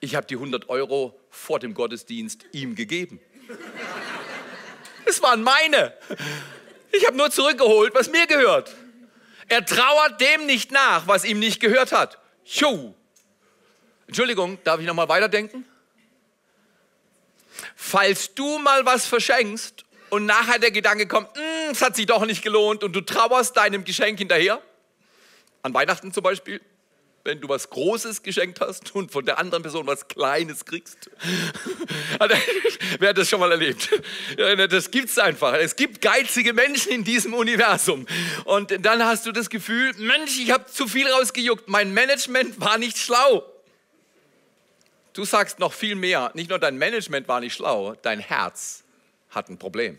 Ich 0.00 0.14
habe 0.14 0.26
die 0.26 0.34
100 0.34 0.68
Euro 0.68 1.18
vor 1.30 1.58
dem 1.58 1.74
Gottesdienst 1.74 2.44
ihm 2.52 2.74
gegeben. 2.74 3.20
Es 5.04 5.22
waren 5.22 5.42
meine. 5.42 5.94
Ich 6.92 7.06
habe 7.06 7.16
nur 7.16 7.30
zurückgeholt, 7.30 7.94
was 7.94 8.10
mir 8.10 8.26
gehört. 8.26 8.74
Er 9.48 9.64
trauert 9.64 10.20
dem 10.20 10.46
nicht 10.46 10.70
nach, 10.70 11.06
was 11.06 11.24
ihm 11.24 11.38
nicht 11.38 11.60
gehört 11.60 11.92
hat. 11.92 12.18
Tschu. 12.44 12.94
Entschuldigung, 14.06 14.58
darf 14.64 14.80
ich 14.80 14.86
noch 14.86 14.94
mal 14.94 15.08
weiterdenken? 15.08 15.64
Falls 17.76 18.34
du 18.34 18.58
mal 18.58 18.84
was 18.86 19.06
verschenkst 19.06 19.84
und 20.10 20.26
nachher 20.26 20.58
der 20.58 20.70
Gedanke 20.70 21.06
kommt, 21.06 21.36
hm, 21.36 21.70
es 21.72 21.82
hat 21.82 21.96
sich 21.96 22.06
doch 22.06 22.24
nicht 22.24 22.42
gelohnt 22.42 22.82
und 22.82 22.92
du 22.92 23.00
trauerst 23.00 23.56
deinem 23.56 23.84
Geschenk 23.84 24.18
hinterher, 24.18 24.60
an 25.62 25.74
Weihnachten 25.74 26.12
zum 26.12 26.22
Beispiel, 26.22 26.60
wenn 27.24 27.40
du 27.40 27.48
was 27.48 27.68
Großes 27.68 28.22
geschenkt 28.22 28.60
hast 28.60 28.94
und 28.94 29.10
von 29.10 29.24
der 29.24 29.38
anderen 29.38 29.62
Person 29.62 29.86
was 29.86 30.08
Kleines 30.08 30.64
kriegst. 30.64 31.10
Wer 32.98 33.10
hat 33.10 33.18
das 33.18 33.28
schon 33.28 33.40
mal 33.40 33.50
erlebt? 33.50 33.88
Das 34.70 34.90
gibt 34.90 35.10
es 35.10 35.18
einfach. 35.18 35.54
Es 35.54 35.76
gibt 35.76 36.00
geizige 36.00 36.52
Menschen 36.52 36.92
in 36.92 37.04
diesem 37.04 37.34
Universum. 37.34 38.06
Und 38.44 38.74
dann 38.84 39.04
hast 39.04 39.26
du 39.26 39.32
das 39.32 39.50
Gefühl, 39.50 39.92
Mensch, 39.98 40.38
ich 40.40 40.50
habe 40.50 40.66
zu 40.66 40.88
viel 40.88 41.08
rausgejuckt. 41.08 41.68
Mein 41.68 41.92
Management 41.92 42.60
war 42.60 42.78
nicht 42.78 42.96
schlau. 42.96 43.44
Du 45.12 45.24
sagst 45.24 45.58
noch 45.58 45.72
viel 45.72 45.96
mehr. 45.96 46.30
Nicht 46.34 46.48
nur 46.50 46.58
dein 46.58 46.78
Management 46.78 47.28
war 47.28 47.40
nicht 47.40 47.54
schlau, 47.54 47.94
dein 48.02 48.20
Herz 48.20 48.84
hat 49.30 49.48
ein 49.48 49.58
Problem. 49.58 49.98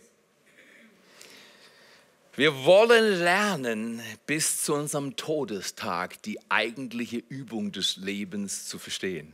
Wir 2.35 2.63
wollen 2.63 3.19
lernen, 3.19 4.01
bis 4.25 4.63
zu 4.63 4.73
unserem 4.73 5.17
Todestag 5.17 6.21
die 6.23 6.39
eigentliche 6.47 7.17
Übung 7.17 7.73
des 7.73 7.97
Lebens 7.97 8.67
zu 8.69 8.79
verstehen. 8.79 9.33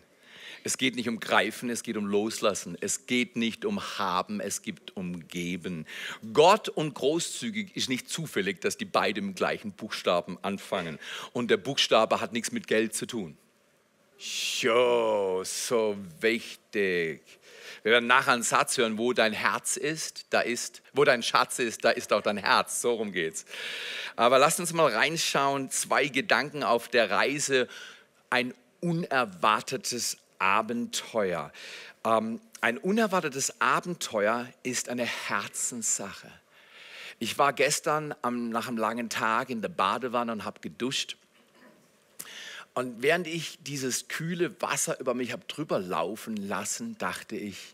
Es 0.63 0.79
geht 0.79 0.95
nicht 0.95 1.07
um 1.07 1.19
Greifen, 1.19 1.69
es 1.69 1.83
geht 1.83 1.95
um 1.95 2.07
Loslassen. 2.07 2.75
Es 2.81 3.05
geht 3.05 3.35
nicht 3.35 3.65
um 3.65 3.79
Haben, 3.99 4.41
es 4.41 4.63
geht 4.63 4.97
um 4.97 5.27
Geben. 5.27 5.85
Gott 6.33 6.69
und 6.69 6.95
großzügig 6.95 7.77
ist 7.77 7.87
nicht 7.87 8.09
zufällig, 8.09 8.61
dass 8.61 8.77
die 8.77 8.85
beiden 8.85 9.27
im 9.27 9.35
gleichen 9.35 9.73
Buchstaben 9.73 10.39
anfangen. 10.41 10.97
Und 11.33 11.51
der 11.51 11.57
Buchstabe 11.57 12.19
hat 12.19 12.33
nichts 12.33 12.51
mit 12.51 12.65
Geld 12.65 12.95
zu 12.95 13.05
tun. 13.05 13.37
Jo, 14.59 15.43
so 15.45 15.95
wichtig. 16.19 17.21
Wir 17.83 17.93
werden 17.93 18.07
nachher 18.07 18.33
einen 18.33 18.43
Satz 18.43 18.77
hören, 18.77 18.97
wo 18.97 19.13
dein 19.13 19.33
Herz 19.33 19.77
ist, 19.77 20.25
da 20.29 20.41
ist, 20.41 20.81
wo 20.93 21.03
dein 21.03 21.23
Schatz 21.23 21.59
ist, 21.59 21.83
da 21.85 21.89
ist 21.89 22.11
auch 22.13 22.21
dein 22.21 22.37
Herz. 22.37 22.81
So 22.81 22.93
rum 22.93 23.11
geht's. 23.11 23.45
Aber 24.15 24.39
lasst 24.39 24.59
uns 24.59 24.73
mal 24.73 24.91
reinschauen. 24.91 25.69
Zwei 25.69 26.07
Gedanken 26.07 26.63
auf 26.63 26.87
der 26.87 27.09
Reise. 27.09 27.67
Ein 28.29 28.53
unerwartetes 28.79 30.17
Abenteuer. 30.39 31.51
Ähm, 32.05 32.39
ein 32.61 32.77
unerwartetes 32.77 33.61
Abenteuer 33.61 34.47
ist 34.63 34.89
eine 34.89 35.05
Herzenssache. 35.05 36.31
Ich 37.19 37.37
war 37.37 37.53
gestern 37.53 38.13
am, 38.21 38.49
nach 38.49 38.67
einem 38.67 38.77
langen 38.77 39.09
Tag 39.09 39.49
in 39.49 39.61
der 39.61 39.69
Badewanne 39.69 40.31
und 40.31 40.45
habe 40.45 40.59
geduscht. 40.59 41.17
Und 42.77 43.01
während 43.01 43.25
ich 43.25 43.57
dieses 43.63 44.07
kühle 44.07 44.61
Wasser 44.61 44.99
über 44.99 45.15
mich 45.15 45.31
habe 45.31 45.43
drüber 45.47 45.79
laufen 45.79 46.37
lassen, 46.37 46.95
dachte 46.99 47.35
ich, 47.35 47.73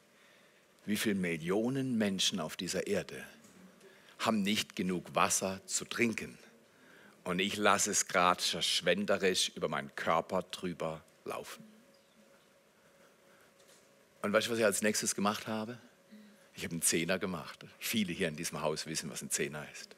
wie 0.85 0.95
viele 0.95 1.15
Millionen 1.15 1.97
Menschen 1.97 2.39
auf 2.39 2.55
dieser 2.55 2.87
Erde 2.87 3.21
haben 4.19 4.43
nicht 4.43 4.77
genug 4.77 5.13
Wasser 5.13 5.59
zu 5.65 5.83
trinken. 5.83 6.37
Und 7.25 7.39
ich 7.39 7.57
lasse 7.57 7.91
es 7.91 8.07
gerade 8.07 8.41
verschwenderisch 8.41 9.51
über 9.55 9.67
meinen 9.67 9.93
Körper 9.97 10.43
drüber 10.43 11.03
laufen. 11.25 11.65
Und 14.21 14.31
weißt 14.31 14.47
du, 14.47 14.51
was 14.51 14.59
ich 14.59 14.63
als 14.63 14.83
nächstes 14.83 15.15
gemacht 15.15 15.47
habe? 15.47 15.77
Ich 16.55 16.63
habe 16.63 16.71
einen 16.71 16.81
Zehner 16.81 17.19
gemacht. 17.19 17.65
Viele 17.77 18.13
hier 18.13 18.29
in 18.29 18.37
diesem 18.37 18.61
Haus 18.61 18.85
wissen, 18.85 19.09
was 19.09 19.21
ein 19.21 19.29
Zehner 19.29 19.67
ist. 19.73 19.97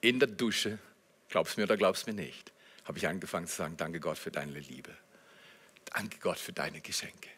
In 0.00 0.20
der 0.20 0.28
Dusche, 0.28 0.78
glaubst 1.28 1.56
du 1.56 1.60
mir 1.60 1.64
oder 1.64 1.76
glaubst 1.76 2.06
du 2.06 2.12
mir 2.12 2.22
nicht, 2.22 2.52
habe 2.86 2.98
ich 2.98 3.06
angefangen 3.06 3.46
zu 3.46 3.56
sagen, 3.56 3.76
danke 3.76 4.00
Gott 4.00 4.18
für 4.18 4.30
deine 4.30 4.58
Liebe. 4.58 4.90
Danke 5.92 6.18
Gott 6.20 6.38
für 6.38 6.52
deine 6.52 6.80
Geschenke. 6.80 7.28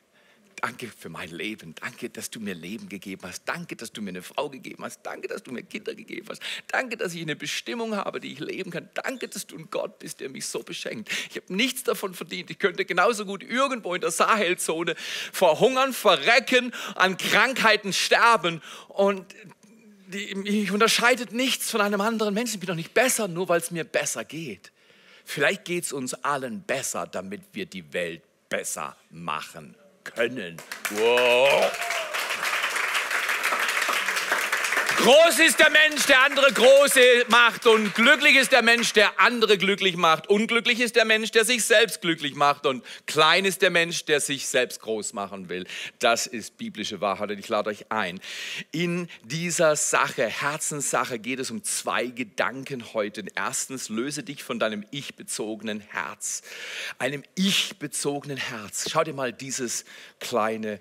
Danke 0.60 0.88
für 0.88 1.08
mein 1.08 1.30
Leben. 1.30 1.74
Danke, 1.76 2.10
dass 2.10 2.30
du 2.30 2.40
mir 2.40 2.54
Leben 2.54 2.88
gegeben 2.88 3.22
hast. 3.24 3.44
Danke, 3.44 3.76
dass 3.76 3.92
du 3.92 4.02
mir 4.02 4.10
eine 4.10 4.22
Frau 4.22 4.48
gegeben 4.48 4.84
hast. 4.84 5.00
Danke, 5.04 5.28
dass 5.28 5.42
du 5.42 5.52
mir 5.52 5.62
Kinder 5.62 5.94
gegeben 5.94 6.26
hast. 6.28 6.42
Danke, 6.66 6.96
dass 6.96 7.14
ich 7.14 7.22
eine 7.22 7.36
Bestimmung 7.36 7.94
habe, 7.94 8.18
die 8.18 8.32
ich 8.32 8.40
leben 8.40 8.72
kann. 8.72 8.88
Danke, 8.94 9.28
dass 9.28 9.46
du 9.46 9.56
ein 9.56 9.70
Gott 9.70 10.00
bist, 10.00 10.20
der 10.20 10.30
mich 10.30 10.46
so 10.46 10.62
beschenkt. 10.62 11.10
Ich 11.30 11.36
habe 11.36 11.54
nichts 11.54 11.84
davon 11.84 12.12
verdient. 12.12 12.50
Ich 12.50 12.58
könnte 12.58 12.84
genauso 12.84 13.24
gut 13.24 13.44
irgendwo 13.44 13.94
in 13.94 14.00
der 14.00 14.10
Sahelzone 14.10 14.96
verhungern, 15.32 15.92
verrecken, 15.92 16.74
an 16.96 17.16
Krankheiten 17.16 17.92
sterben. 17.92 18.60
Und 18.88 19.24
die, 20.08 20.34
mich 20.34 20.72
unterscheidet 20.72 21.32
nichts 21.32 21.70
von 21.70 21.80
einem 21.80 22.00
anderen 22.00 22.34
Menschen. 22.34 22.54
Ich 22.54 22.60
bin 22.60 22.68
doch 22.68 22.74
nicht 22.74 22.94
besser, 22.94 23.28
nur 23.28 23.48
weil 23.48 23.60
es 23.60 23.70
mir 23.70 23.84
besser 23.84 24.24
geht. 24.24 24.72
Vielleicht 25.30 25.66
geht 25.66 25.84
es 25.84 25.92
uns 25.92 26.14
allen 26.24 26.62
besser, 26.62 27.06
damit 27.06 27.42
wir 27.52 27.66
die 27.66 27.92
Welt 27.92 28.22
besser 28.48 28.96
machen 29.10 29.74
können. 30.02 30.56
Wow. 30.92 31.97
Groß 35.08 35.38
ist 35.38 35.58
der 35.58 35.70
Mensch, 35.70 36.04
der 36.04 36.22
andere 36.22 36.52
große 36.52 37.00
macht 37.28 37.64
und 37.64 37.94
glücklich 37.94 38.36
ist 38.36 38.52
der 38.52 38.60
Mensch, 38.60 38.92
der 38.92 39.18
andere 39.18 39.56
glücklich 39.56 39.96
macht. 39.96 40.28
Unglücklich 40.28 40.80
ist 40.80 40.96
der 40.96 41.06
Mensch, 41.06 41.30
der 41.30 41.46
sich 41.46 41.64
selbst 41.64 42.02
glücklich 42.02 42.34
macht 42.34 42.66
und 42.66 42.84
klein 43.06 43.46
ist 43.46 43.62
der 43.62 43.70
Mensch, 43.70 44.04
der 44.04 44.20
sich 44.20 44.46
selbst 44.46 44.82
groß 44.82 45.14
machen 45.14 45.48
will. 45.48 45.66
Das 45.98 46.26
ist 46.26 46.58
biblische 46.58 47.00
Wahrheit 47.00 47.30
und 47.30 47.38
ich 47.38 47.48
lade 47.48 47.70
euch 47.70 47.90
ein. 47.90 48.20
In 48.70 49.08
dieser 49.24 49.76
Sache, 49.76 50.26
Herzenssache, 50.26 51.18
geht 51.18 51.38
es 51.38 51.50
um 51.50 51.64
zwei 51.64 52.08
Gedanken 52.08 52.92
heute. 52.92 53.24
Erstens, 53.34 53.88
löse 53.88 54.22
dich 54.22 54.44
von 54.44 54.58
deinem 54.58 54.84
ich-bezogenen 54.90 55.80
Herz. 55.80 56.42
Einem 56.98 57.22
ich-bezogenen 57.34 58.36
Herz. 58.36 58.90
Schau 58.90 59.04
dir 59.04 59.14
mal 59.14 59.32
dieses 59.32 59.86
kleine 60.20 60.80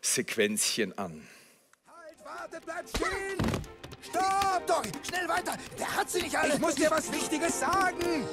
Sequenzchen 0.00 0.96
an. 0.96 1.28
Wartet, 2.38 2.64
bleibt 2.64 2.88
stehen! 2.90 3.38
Stopp, 4.02 4.66
Dory! 4.66 4.92
Schnell 5.06 5.28
weiter! 5.28 5.56
Der 5.78 5.96
hat 5.96 6.10
sie 6.10 6.22
nicht 6.22 6.36
alle! 6.36 6.54
Ich 6.54 6.60
muss 6.60 6.74
dir 6.74 6.90
was 6.90 7.10
Wichtiges 7.10 7.60
sagen! 7.60 8.26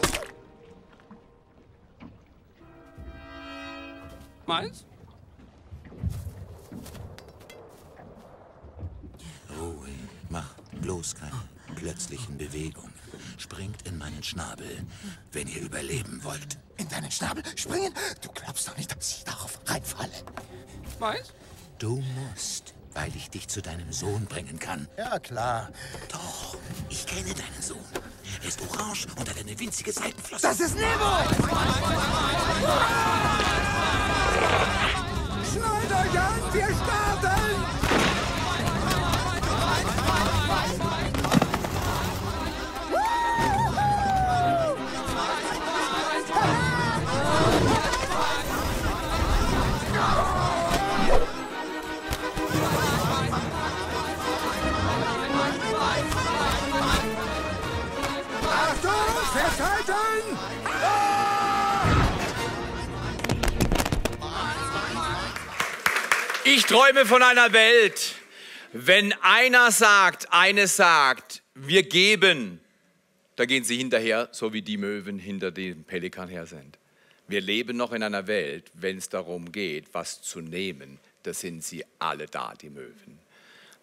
Meins? 4.46 4.86
Ruhe, 9.58 9.88
mach 10.30 10.54
bloß 10.82 11.16
keine 11.16 11.32
plötzlichen 11.76 12.38
Bewegungen. 12.38 12.94
Springt 13.38 13.88
in 13.88 13.98
meinen 13.98 14.22
Schnabel, 14.22 14.86
wenn 15.32 15.48
ihr 15.48 15.62
überleben 15.62 16.22
wollt. 16.24 16.58
In 16.78 16.90
deinen 16.90 17.12
Schnabel 17.12 17.44
springen? 17.56 17.94
Du 18.22 18.30
glaubst 18.34 18.68
doch 18.68 18.76
nicht, 18.76 18.94
dass 18.96 19.18
ich 19.18 19.24
darauf 19.24 19.60
reinfalle. 19.66 20.12
Meins? 21.00 21.34
Du 21.80 22.04
musst 22.16 22.74
weil 22.94 23.16
ich 23.16 23.30
dich 23.30 23.48
zu 23.48 23.62
deinem 23.62 23.92
Sohn 23.92 24.26
bringen 24.26 24.60
kann. 24.60 24.88
Ja, 24.98 25.20
klar. 25.20 25.70
Doch, 26.12 26.58
ich 26.90 27.06
kenne 27.06 27.34
deinen 27.34 27.62
Sohn. 27.62 27.78
Er 28.42 28.48
ist 28.48 28.62
orange 28.62 29.08
und 29.16 29.30
hat 29.30 29.38
eine 29.38 29.58
winzige 29.60 29.92
Seitenflosse. 29.92 30.48
Das 30.48 30.60
ist 30.60 30.76
Nemo! 30.76 31.18
Schnallt 35.52 35.92
euch 35.92 36.20
an, 36.20 36.54
wir 36.54 36.68
starten! 36.68 37.83
Träume 66.74 67.06
von 67.06 67.22
einer 67.22 67.54
Welt, 67.54 68.16
wenn 68.72 69.14
einer 69.22 69.72
sagt, 69.72 70.34
eine 70.34 70.68
sagt, 70.68 71.44
wir 71.54 71.84
geben, 71.84 72.60
da 73.36 73.46
gehen 73.46 73.64
sie 73.64 73.78
hinterher, 73.78 74.30
so 74.32 74.54
wie 74.54 74.64
die 74.64 74.78
Möwen 74.78 75.20
hinter 75.20 75.52
dem 75.52 75.84
Pelikan 75.84 76.30
her 76.30 76.48
sind. 76.48 76.80
Wir 77.28 77.42
leben 77.42 77.78
noch 77.78 77.92
in 77.92 78.02
einer 78.02 78.26
Welt, 78.26 78.72
wenn 78.74 78.98
es 78.98 79.08
darum 79.08 79.52
geht, 79.52 79.94
was 79.94 80.24
zu 80.24 80.42
nehmen, 80.42 80.98
da 81.22 81.32
sind 81.32 81.64
sie 81.64 81.86
alle 82.00 82.26
da, 82.26 82.56
die 82.60 82.72
Möwen. 82.72 83.20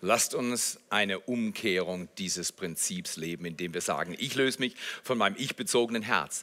Lasst 0.03 0.35
uns 0.35 0.81
eine 0.89 1.21
Umkehrung 1.21 2.09
dieses 2.17 2.53
Prinzips 2.53 3.17
leben, 3.17 3.45
indem 3.45 3.75
wir 3.75 3.83
sagen, 3.83 4.17
ich 4.19 4.35
löse 4.35 4.59
mich 4.59 4.75
von 5.03 5.19
meinem 5.19 5.37
ich-bezogenen 5.37 6.03
Herz. 6.03 6.43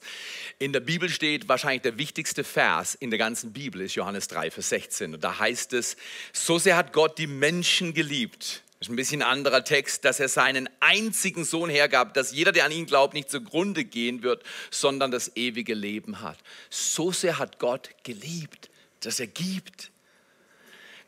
In 0.59 0.73
der 0.73 0.79
Bibel 0.79 1.09
steht 1.09 1.49
wahrscheinlich 1.49 1.81
der 1.81 1.97
wichtigste 1.97 2.43
Vers 2.43 2.93
in 2.93 3.09
der 3.09 3.17
ganzen 3.17 3.53
Bibel, 3.53 3.81
ist 3.81 3.95
Johannes 3.95 4.27
3, 4.27 4.51
Vers 4.51 4.69
16. 4.69 5.15
Und 5.15 5.23
da 5.23 5.39
heißt 5.39 5.73
es, 5.73 5.97
so 6.33 6.59
sehr 6.59 6.77
hat 6.77 6.93
Gott 6.93 7.17
die 7.17 7.25
Menschen 7.25 7.95
geliebt. 7.95 8.61
Das 8.79 8.89
ist 8.89 8.93
ein 8.93 8.95
bisschen 8.95 9.23
ein 9.23 9.29
anderer 9.29 9.63
Text, 9.63 10.05
dass 10.05 10.19
er 10.19 10.29
seinen 10.29 10.69
einzigen 10.79 11.43
Sohn 11.43 11.71
hergab, 11.71 12.13
dass 12.13 12.31
jeder, 12.31 12.51
der 12.51 12.65
an 12.65 12.71
ihn 12.71 12.85
glaubt, 12.85 13.15
nicht 13.15 13.31
zugrunde 13.31 13.83
gehen 13.85 14.21
wird, 14.21 14.43
sondern 14.69 15.09
das 15.09 15.35
ewige 15.35 15.73
Leben 15.73 16.21
hat. 16.21 16.37
So 16.69 17.11
sehr 17.11 17.39
hat 17.39 17.57
Gott 17.57 17.89
geliebt, 18.03 18.69
dass 18.99 19.19
er 19.19 19.25
gibt. 19.25 19.89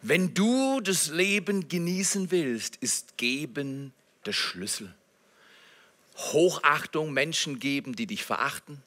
Wenn 0.02 0.34
du 0.34 0.80
das 0.80 1.08
Leben 1.08 1.68
genießen 1.68 2.32
willst, 2.32 2.78
ist 2.78 3.18
Geben 3.18 3.94
der 4.26 4.34
Schlüssel. 4.34 4.94
Hochachtung 6.18 7.12
Menschen 7.12 7.60
geben, 7.60 7.96
die 7.96 8.08
dich 8.08 8.24
verachten. 8.24 8.82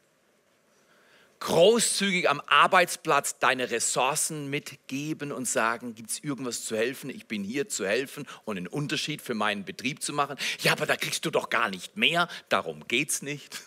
Großzügig 1.41 2.31
am 2.31 2.41
Arbeitsplatz 2.47 3.39
deine 3.39 3.71
Ressourcen 3.71 4.49
mitgeben 4.49 5.33
und 5.33 5.47
sagen, 5.47 5.95
gibt 5.95 6.11
es 6.11 6.21
irgendwas 6.21 6.65
zu 6.65 6.77
helfen? 6.77 7.11
Ich 7.11 7.27
bin 7.27 7.43
hier 7.43 7.69
zu 7.69 7.85
helfen 7.85 8.27
und 8.45 8.57
einen 8.57 8.69
Unterschied 8.69 9.21
für 9.21 9.35
meinen 9.35 9.65
Betrieb 9.65 10.03
zu 10.03 10.13
machen. 10.13 10.37
Ja, 10.61 10.73
aber 10.73 10.87
da 10.87 10.97
kriegst 10.97 11.27
du 11.27 11.31
doch 11.31 11.51
gar 11.51 11.69
nicht 11.69 11.97
mehr. 11.97 12.29
Darum 12.49 12.87
geht's 12.87 13.23
nicht. 13.23 13.61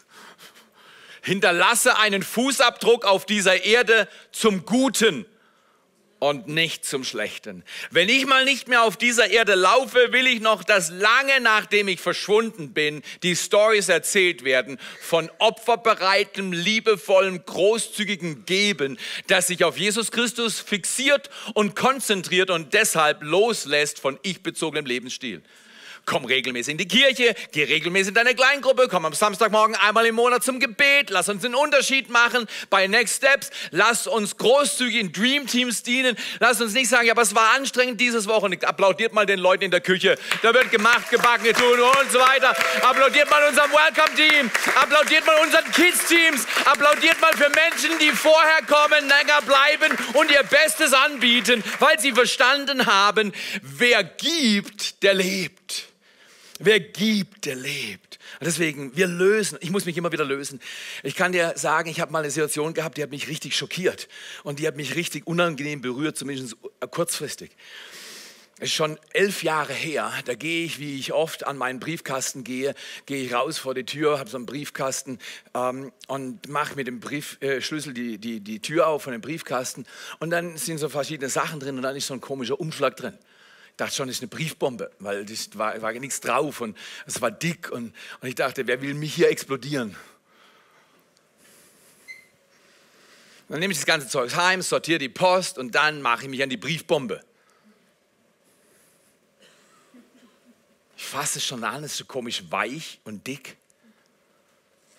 Hinterlasse 1.22 1.98
einen 1.98 2.24
Fußabdruck 2.24 3.04
auf 3.04 3.26
dieser 3.26 3.66
Erde 3.66 4.08
zum 4.32 4.66
Guten 4.66 5.26
und 6.20 6.48
nicht 6.48 6.86
zum 6.86 7.04
Schlechten. 7.04 7.64
Wenn 7.92 8.10
ich 8.10 8.26
mal 8.26 8.46
nicht 8.46 8.68
mehr 8.68 8.84
auf 8.84 8.98
dieser 8.98 9.30
Erde 9.30 9.56
laufe, 9.56 10.12
will 10.12 10.28
ich 10.28 10.40
noch, 10.40 10.64
dass 10.64 10.90
lange 10.90 11.42
nachdem 11.42 11.88
ich 11.88 12.00
verschwunden 12.00 12.74
bin, 12.74 13.04
die 13.24 13.36
Stories 13.36 13.90
erzählt 13.90 14.44
werden 14.44 14.80
von 15.02 15.30
opferbereitem, 15.40 16.52
liebevollem, 16.54 17.46
großzügigen 17.46 18.46
Geben, 18.46 18.98
das 19.28 19.48
sich 19.48 19.64
auf 19.64 19.78
Jesus 19.78 20.12
Christus 20.12 20.60
fixiert 20.60 21.30
und 21.54 21.76
konzentriert 21.76 22.50
und 22.50 22.74
deshalb 22.74 23.22
loslässt 23.22 24.00
von 24.00 24.18
ich-bezogenem 24.24 24.86
Lebensstil. 24.86 25.44
Komm 26.06 26.26
regelmäßig 26.26 26.74
in 26.74 26.78
die 26.78 26.88
Kirche, 26.88 27.34
geh 27.52 27.64
regelmäßig 27.64 28.10
in 28.10 28.14
deine 28.14 28.36
Kleingruppe, 28.36 28.88
komm 28.92 29.06
am 29.06 29.14
Samstagmorgen 29.14 29.76
einmal 29.76 30.06
im 30.06 30.14
Monat 30.14 30.44
zum 30.44 30.60
Gebet, 30.60 31.10
lass 31.10 31.30
uns 31.30 31.42
den 31.42 31.56
Unterschied 31.56 32.12
machen 32.12 32.46
bei 32.70 32.86
Next 32.86 33.18
Steps, 33.18 33.50
lass 33.72 34.06
uns 34.06 34.38
großzügig 34.38 35.00
in 35.00 35.12
Dream 35.12 35.48
Teams 35.48 35.82
dienen, 35.82 36.16
lass 36.40 36.62
uns 36.62 36.74
nicht 36.74 36.90
sagen, 36.90 37.08
ja, 37.08 37.14
aber 37.14 37.24
es 37.24 37.34
war 37.34 37.56
anstrengend 37.56 38.00
dieses 38.00 38.28
Wochenende. 38.28 38.68
Applaudiert 38.68 39.14
mal 39.14 39.26
den 39.26 39.40
Leuten 39.40 39.64
in 39.64 39.72
der 39.72 39.82
Küche. 39.82 40.16
Da 40.44 40.54
wird 40.54 40.70
gemacht, 40.70 41.10
gebacken, 41.10 41.46
getun 41.46 41.80
und 41.80 42.12
so 42.12 42.20
weiter. 42.20 42.56
Applaudiert 42.84 43.28
mal 43.32 43.48
unserem 43.48 43.72
Welcome 43.72 44.16
Team, 44.16 44.52
applaudiert 44.76 45.26
mal 45.26 45.38
unseren 45.44 45.72
Kids 45.72 46.06
Teams, 46.08 46.46
applaudiert 46.66 47.20
mal 47.20 47.34
für 47.34 47.50
Menschen, 47.50 47.98
die 48.00 48.12
vorher 48.12 48.62
kommen, 48.68 49.10
länger 49.10 49.42
bleiben 49.42 49.98
und 50.14 50.30
ihr 50.30 50.44
Bestes 50.44 50.94
anbieten, 50.94 51.64
weil 51.80 52.00
sie 52.00 52.12
verstanden 52.12 52.86
haben, 52.86 53.34
wer 53.64 54.04
gibt, 54.04 55.02
der 55.02 55.16
lebt. 55.16 55.95
Wer 56.60 56.80
gibt, 56.80 57.46
der 57.46 57.56
lebt. 57.56 58.18
Deswegen, 58.40 58.96
wir 58.96 59.08
lösen. 59.08 59.58
Ich 59.62 59.72
muss 59.72 59.86
mich 59.86 59.98
immer 59.98 60.14
wieder 60.14 60.24
lösen. 60.24 60.62
Ich 61.04 61.16
kann 61.16 61.34
dir 61.34 61.54
sagen, 61.58 61.90
ich 61.90 62.00
habe 62.00 62.14
mal 62.14 62.20
eine 62.20 62.32
Situation 62.32 62.74
gehabt, 62.74 62.98
die 62.98 63.04
hat 63.04 63.10
mich 63.10 63.28
richtig 63.28 63.58
schockiert. 63.58 64.08
Und 64.44 64.60
die 64.60 64.68
hat 64.68 64.78
mich 64.78 64.96
richtig 64.96 65.28
unangenehm 65.28 65.82
berührt, 65.82 66.18
zumindest 66.18 66.56
kurzfristig. 66.92 67.52
Es 68.58 68.70
ist 68.70 68.76
schon 68.76 68.98
elf 69.12 69.44
Jahre 69.44 69.74
her, 69.74 70.14
da 70.24 70.34
gehe 70.34 70.64
ich, 70.64 70.80
wie 70.80 70.98
ich 70.98 71.12
oft 71.12 71.46
an 71.46 71.58
meinen 71.58 71.82
Briefkasten 71.82 72.46
gehe, 72.46 72.74
gehe 73.06 73.22
ich 73.22 73.34
raus 73.34 73.58
vor 73.58 73.74
die 73.74 73.84
Tür, 73.84 74.18
habe 74.18 74.30
so 74.30 74.38
einen 74.38 74.46
Briefkasten 74.46 75.20
ähm, 75.54 75.92
und 76.08 76.48
mache 76.48 76.78
mit 76.78 76.88
dem 76.88 77.02
Briefschlüssel 77.02 77.92
äh, 77.92 77.94
die, 77.94 78.18
die, 78.18 78.40
die 78.40 78.62
Tür 78.62 78.88
auf 78.88 79.04
von 79.04 79.12
dem 79.12 79.20
Briefkasten 79.20 79.86
und 80.20 80.30
dann 80.30 80.56
sind 80.56 80.78
so 80.78 80.88
verschiedene 80.88 81.28
Sachen 81.28 81.60
drin 81.60 81.76
und 81.76 81.82
dann 81.82 81.98
ist 81.98 82.08
so 82.08 82.14
ein 82.14 82.22
komischer 82.22 82.58
Umschlag 82.58 82.96
drin. 82.96 83.18
Dachte 83.78 83.96
schon, 83.96 84.08
das 84.08 84.18
ist 84.18 84.22
eine 84.22 84.30
Briefbombe, 84.30 84.90
weil 85.00 85.26
das 85.26 85.58
war, 85.58 85.82
war 85.82 85.92
nichts 85.94 86.22
drauf 86.22 86.62
und 86.62 86.78
es 87.06 87.22
war 87.22 87.32
dick 87.32 87.72
und, 87.72 87.94
und 88.22 88.28
ich 88.28 88.36
dachte, 88.36 88.68
wer 88.68 88.82
will 88.82 88.94
mich 88.94 89.16
hier 89.16 89.30
explodieren? 89.30 89.96
Dann 93.50 93.60
nehme 93.60 93.74
ich 93.74 93.78
das 93.78 93.86
ganze 93.86 94.08
Zeug 94.08 94.34
heim, 94.36 94.62
sortiere 94.62 94.98
die 94.98 95.10
Post 95.10 95.58
und 95.58 95.76
dann 95.76 96.02
mache 96.02 96.24
ich 96.24 96.30
mich 96.30 96.42
an 96.42 96.50
die 96.50 96.58
Briefbombe. 96.58 97.22
Ich 100.98 101.06
fasse 101.06 101.40
es 101.40 101.46
schon 101.46 101.64
an, 101.64 101.84
es 101.84 101.92
ist 101.92 101.98
so 101.98 102.06
komisch 102.06 102.44
weich 102.50 103.00
und 103.04 103.28
dick. 103.28 103.58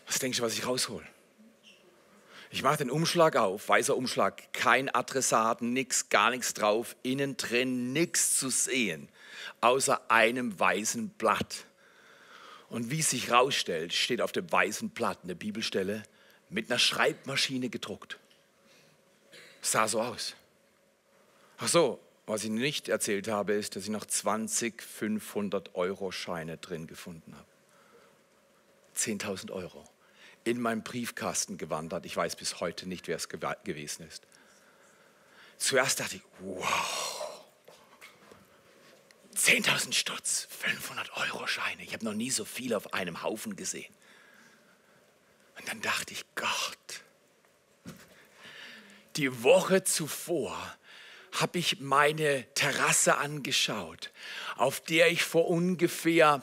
Was 0.07 0.19
denkst 0.19 0.39
du, 0.39 0.45
was 0.45 0.53
ich 0.53 0.67
raushol? 0.67 1.05
Ich 2.57 2.63
mache 2.63 2.79
den 2.79 2.91
Umschlag 2.91 3.37
auf, 3.37 3.69
weißer 3.69 3.95
Umschlag, 3.95 4.51
kein 4.55 4.89
Adressat, 4.89 5.61
nichts, 5.61 6.09
gar 6.09 6.31
nichts 6.31 6.55
drauf, 6.55 6.97
innen 7.03 7.37
drin 7.37 7.93
nichts 7.93 8.39
zu 8.39 8.49
sehen, 8.49 9.11
außer 9.61 10.11
einem 10.11 10.59
weißen 10.59 11.11
Blatt. 11.11 11.67
Und 12.71 12.91
wie 12.91 13.01
es 13.01 13.11
sich 13.11 13.31
rausstellt, 13.31 13.93
steht 13.93 14.23
auf 14.23 14.33
dem 14.33 14.51
weißen 14.51 14.89
Blatt 14.89 15.19
eine 15.23 15.35
Bibelstelle 15.35 16.03
mit 16.49 16.71
einer 16.71 16.79
Schreibmaschine 16.79 17.69
gedruckt. 17.69 18.19
sah 19.61 19.87
so 19.87 20.01
aus. 20.01 20.35
Ach 21.59 21.69
so, 21.69 22.01
was 22.25 22.43
ich 22.43 22.49
nicht 22.49 22.89
erzählt 22.89 23.29
habe, 23.29 23.53
ist, 23.53 23.77
dass 23.77 23.83
ich 23.83 23.91
noch 23.91 24.07
20 24.07 24.81
500-Euro-Scheine 24.81 26.57
drin 26.57 26.87
gefunden 26.87 27.37
habe. 27.37 27.49
10.000 28.97 29.53
Euro. 29.53 29.85
In 30.47 30.61
meinem 30.61 30.85
Briefkasten 30.85 31.59
gewandert. 31.59 32.07
Ich 32.07 32.17
weiß 32.17 32.37
bis 32.37 32.61
heute 32.61 32.89
nicht, 32.89 33.09
wer 33.09 33.17
es 33.17 33.29
gewesen 33.29 34.07
ist. 34.07 34.29
Zuerst 35.59 35.99
dachte 35.99 36.17
ich, 36.17 36.23
wow, 36.39 37.45
10.000 39.35 39.93
Stutz, 39.93 40.47
500-Euro-Scheine. 40.65 41.83
Ich 41.83 41.93
habe 41.95 42.05
noch 42.05 42.15
nie 42.15 42.31
so 42.31 42.45
viel 42.45 42.75
auf 42.75 42.95
einem 42.95 43.25
Haufen 43.25 43.57
gesehen. 43.57 43.93
Und 45.59 45.67
dann 45.67 45.81
dachte 45.81 46.15
ich, 46.15 46.25
Gott, 46.37 47.03
die 49.17 49.43
Woche 49.43 49.83
zuvor 49.83 50.57
habe 51.33 51.59
ich 51.59 51.81
meine 51.81 52.47
Terrasse 52.55 53.19
angeschaut, 53.19 54.13
auf 54.57 54.79
der 54.81 55.11
ich 55.11 55.25
vor 55.25 55.49
ungefähr 55.49 56.41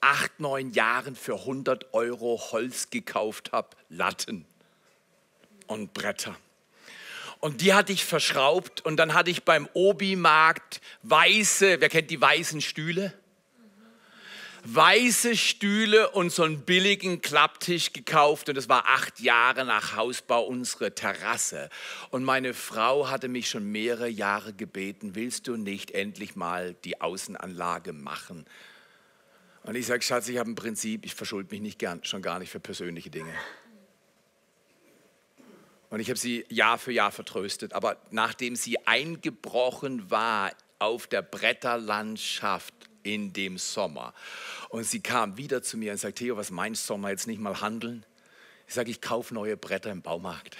acht, 0.00 0.40
neun 0.40 0.70
Jahren 0.70 1.16
für 1.16 1.34
100 1.34 1.92
Euro 1.94 2.40
Holz 2.52 2.90
gekauft 2.90 3.52
habe, 3.52 3.76
Latten 3.88 4.44
und 5.66 5.94
Bretter. 5.94 6.36
Und 7.40 7.62
die 7.62 7.72
hatte 7.72 7.92
ich 7.92 8.04
verschraubt 8.04 8.82
und 8.82 8.96
dann 8.96 9.14
hatte 9.14 9.30
ich 9.30 9.44
beim 9.44 9.68
Obi-Markt 9.72 10.80
weiße, 11.02 11.80
wer 11.80 11.88
kennt 11.88 12.10
die 12.10 12.20
weißen 12.20 12.60
Stühle? 12.60 13.14
weiße 14.64 15.36
Stühle 15.36 16.10
und 16.10 16.32
so 16.32 16.42
einen 16.42 16.62
billigen 16.62 17.20
Klapptisch 17.20 17.92
gekauft 17.92 18.48
und 18.48 18.56
das 18.56 18.68
war 18.68 18.86
acht 18.86 19.20
Jahre 19.20 19.64
nach 19.64 19.96
Hausbau 19.96 20.42
unsere 20.42 20.94
Terrasse. 20.94 21.70
Und 22.10 22.24
meine 22.24 22.54
Frau 22.54 23.08
hatte 23.08 23.28
mich 23.28 23.48
schon 23.48 23.70
mehrere 23.70 24.08
Jahre 24.08 24.52
gebeten, 24.52 25.14
willst 25.14 25.48
du 25.48 25.56
nicht 25.56 25.92
endlich 25.92 26.36
mal 26.36 26.74
die 26.84 27.00
Außenanlage 27.00 27.92
machen? 27.92 28.44
Und 29.70 29.76
ich 29.76 29.86
sage, 29.86 30.02
Schatz, 30.02 30.26
ich 30.26 30.36
habe 30.36 30.50
ein 30.50 30.56
Prinzip, 30.56 31.06
ich 31.06 31.14
verschulde 31.14 31.54
mich 31.54 31.60
nicht 31.60 31.78
gern, 31.78 32.02
schon 32.02 32.22
gar 32.22 32.40
nicht 32.40 32.50
für 32.50 32.58
persönliche 32.58 33.08
Dinge. 33.08 33.32
Und 35.90 36.00
ich 36.00 36.08
habe 36.08 36.18
sie 36.18 36.44
Jahr 36.48 36.76
für 36.76 36.90
Jahr 36.90 37.12
vertröstet. 37.12 37.72
Aber 37.72 37.96
nachdem 38.10 38.56
sie 38.56 38.84
eingebrochen 38.84 40.10
war 40.10 40.50
auf 40.80 41.06
der 41.06 41.22
Bretterlandschaft 41.22 42.74
in 43.04 43.32
dem 43.32 43.58
Sommer. 43.58 44.12
Und 44.70 44.82
sie 44.82 44.98
kam 44.98 45.36
wieder 45.36 45.62
zu 45.62 45.78
mir 45.78 45.92
und 45.92 45.98
sagte, 45.98 46.24
Theo, 46.24 46.36
was 46.36 46.50
meinst 46.50 46.82
du, 46.82 46.86
soll 46.88 46.98
man 46.98 47.12
jetzt 47.12 47.28
nicht 47.28 47.40
mal 47.40 47.60
handeln? 47.60 48.04
Ich 48.66 48.74
sage, 48.74 48.90
ich 48.90 49.00
kaufe 49.00 49.32
neue 49.32 49.56
Bretter 49.56 49.92
im 49.92 50.02
Baumarkt. 50.02 50.56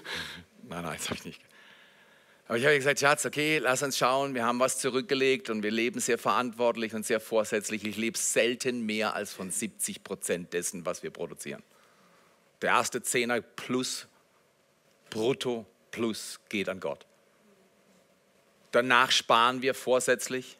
nein, 0.64 0.82
nein, 0.82 0.98
das 0.98 1.08
habe 1.08 1.16
ich 1.20 1.24
nicht. 1.24 1.40
Aber 2.52 2.58
ich 2.58 2.66
habe 2.66 2.76
gesagt, 2.76 3.00
Schatz, 3.00 3.24
okay, 3.24 3.56
lass 3.56 3.82
uns 3.82 3.96
schauen, 3.96 4.34
wir 4.34 4.44
haben 4.44 4.60
was 4.60 4.78
zurückgelegt 4.78 5.48
und 5.48 5.62
wir 5.62 5.70
leben 5.70 6.00
sehr 6.00 6.18
verantwortlich 6.18 6.92
und 6.92 7.06
sehr 7.06 7.18
vorsätzlich. 7.18 7.82
Ich 7.86 7.96
lebe 7.96 8.18
selten 8.18 8.84
mehr 8.84 9.14
als 9.14 9.32
von 9.32 9.50
70 9.50 10.04
Prozent 10.04 10.52
dessen, 10.52 10.84
was 10.84 11.02
wir 11.02 11.10
produzieren. 11.10 11.62
Der 12.60 12.72
erste 12.72 13.00
Zehner 13.00 13.40
plus, 13.40 14.06
brutto 15.08 15.64
plus 15.92 16.40
geht 16.50 16.68
an 16.68 16.78
Gott. 16.78 17.06
Danach 18.70 19.12
sparen 19.12 19.62
wir 19.62 19.72
vorsätzlich 19.72 20.58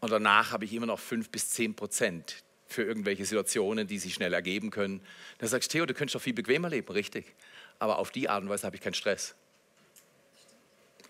und 0.00 0.10
danach 0.10 0.52
habe 0.52 0.64
ich 0.64 0.72
immer 0.72 0.86
noch 0.86 0.98
fünf 0.98 1.28
bis 1.28 1.50
zehn 1.50 1.76
Prozent 1.76 2.42
für 2.66 2.84
irgendwelche 2.84 3.26
Situationen, 3.26 3.86
die 3.86 3.98
sich 3.98 4.14
schnell 4.14 4.32
ergeben 4.32 4.70
können. 4.70 5.02
Dann 5.40 5.50
sagst 5.50 5.74
du, 5.74 5.76
Theo, 5.76 5.84
du 5.84 5.92
könntest 5.92 6.14
doch 6.14 6.22
viel 6.22 6.32
bequemer 6.32 6.70
leben, 6.70 6.90
richtig. 6.90 7.34
Aber 7.78 7.98
auf 7.98 8.10
die 8.10 8.30
Art 8.30 8.42
und 8.42 8.48
Weise 8.48 8.64
habe 8.66 8.76
ich 8.76 8.82
keinen 8.82 8.94
Stress. 8.94 9.34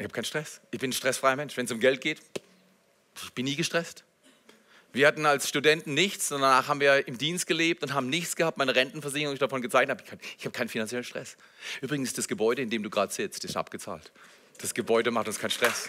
Ich 0.01 0.05
habe 0.05 0.15
keinen 0.15 0.25
Stress. 0.25 0.63
Ich 0.71 0.81
bin 0.81 0.89
ein 0.89 0.93
stressfreier 0.95 1.37
Mensch. 1.37 1.59
Wenn 1.59 1.67
es 1.67 1.73
um 1.73 1.79
Geld 1.79 2.01
geht, 2.01 2.21
ich 3.23 3.35
bin 3.35 3.45
nie 3.45 3.55
gestresst. 3.55 4.03
Wir 4.95 5.07
hatten 5.07 5.27
als 5.27 5.47
Studenten 5.47 5.93
nichts 5.93 6.33
und 6.33 6.41
danach 6.41 6.69
haben 6.69 6.81
wir 6.81 7.07
im 7.07 7.19
Dienst 7.19 7.47
gelebt 7.47 7.83
und 7.83 7.93
haben 7.93 8.09
nichts 8.09 8.35
gehabt. 8.35 8.57
Meine 8.57 8.75
Rentenversicherung, 8.75 9.35
ich 9.35 9.41
davon 9.41 9.61
gezeigt 9.61 9.91
habe, 9.91 10.03
ich 10.39 10.45
habe 10.47 10.53
keinen 10.53 10.71
finanziellen 10.71 11.05
Stress. 11.05 11.37
Übrigens, 11.83 12.15
das 12.15 12.29
Gebäude, 12.29 12.63
in 12.63 12.71
dem 12.71 12.83
du 12.83 12.89
gerade 12.89 13.13
sitzt, 13.13 13.45
ist 13.45 13.59
abgezahlt. 13.59 14.11
Das 14.57 14.73
Gebäude 14.73 15.11
macht 15.11 15.29
uns 15.29 15.39
keinen 15.39 15.51
Stress. 15.51 15.87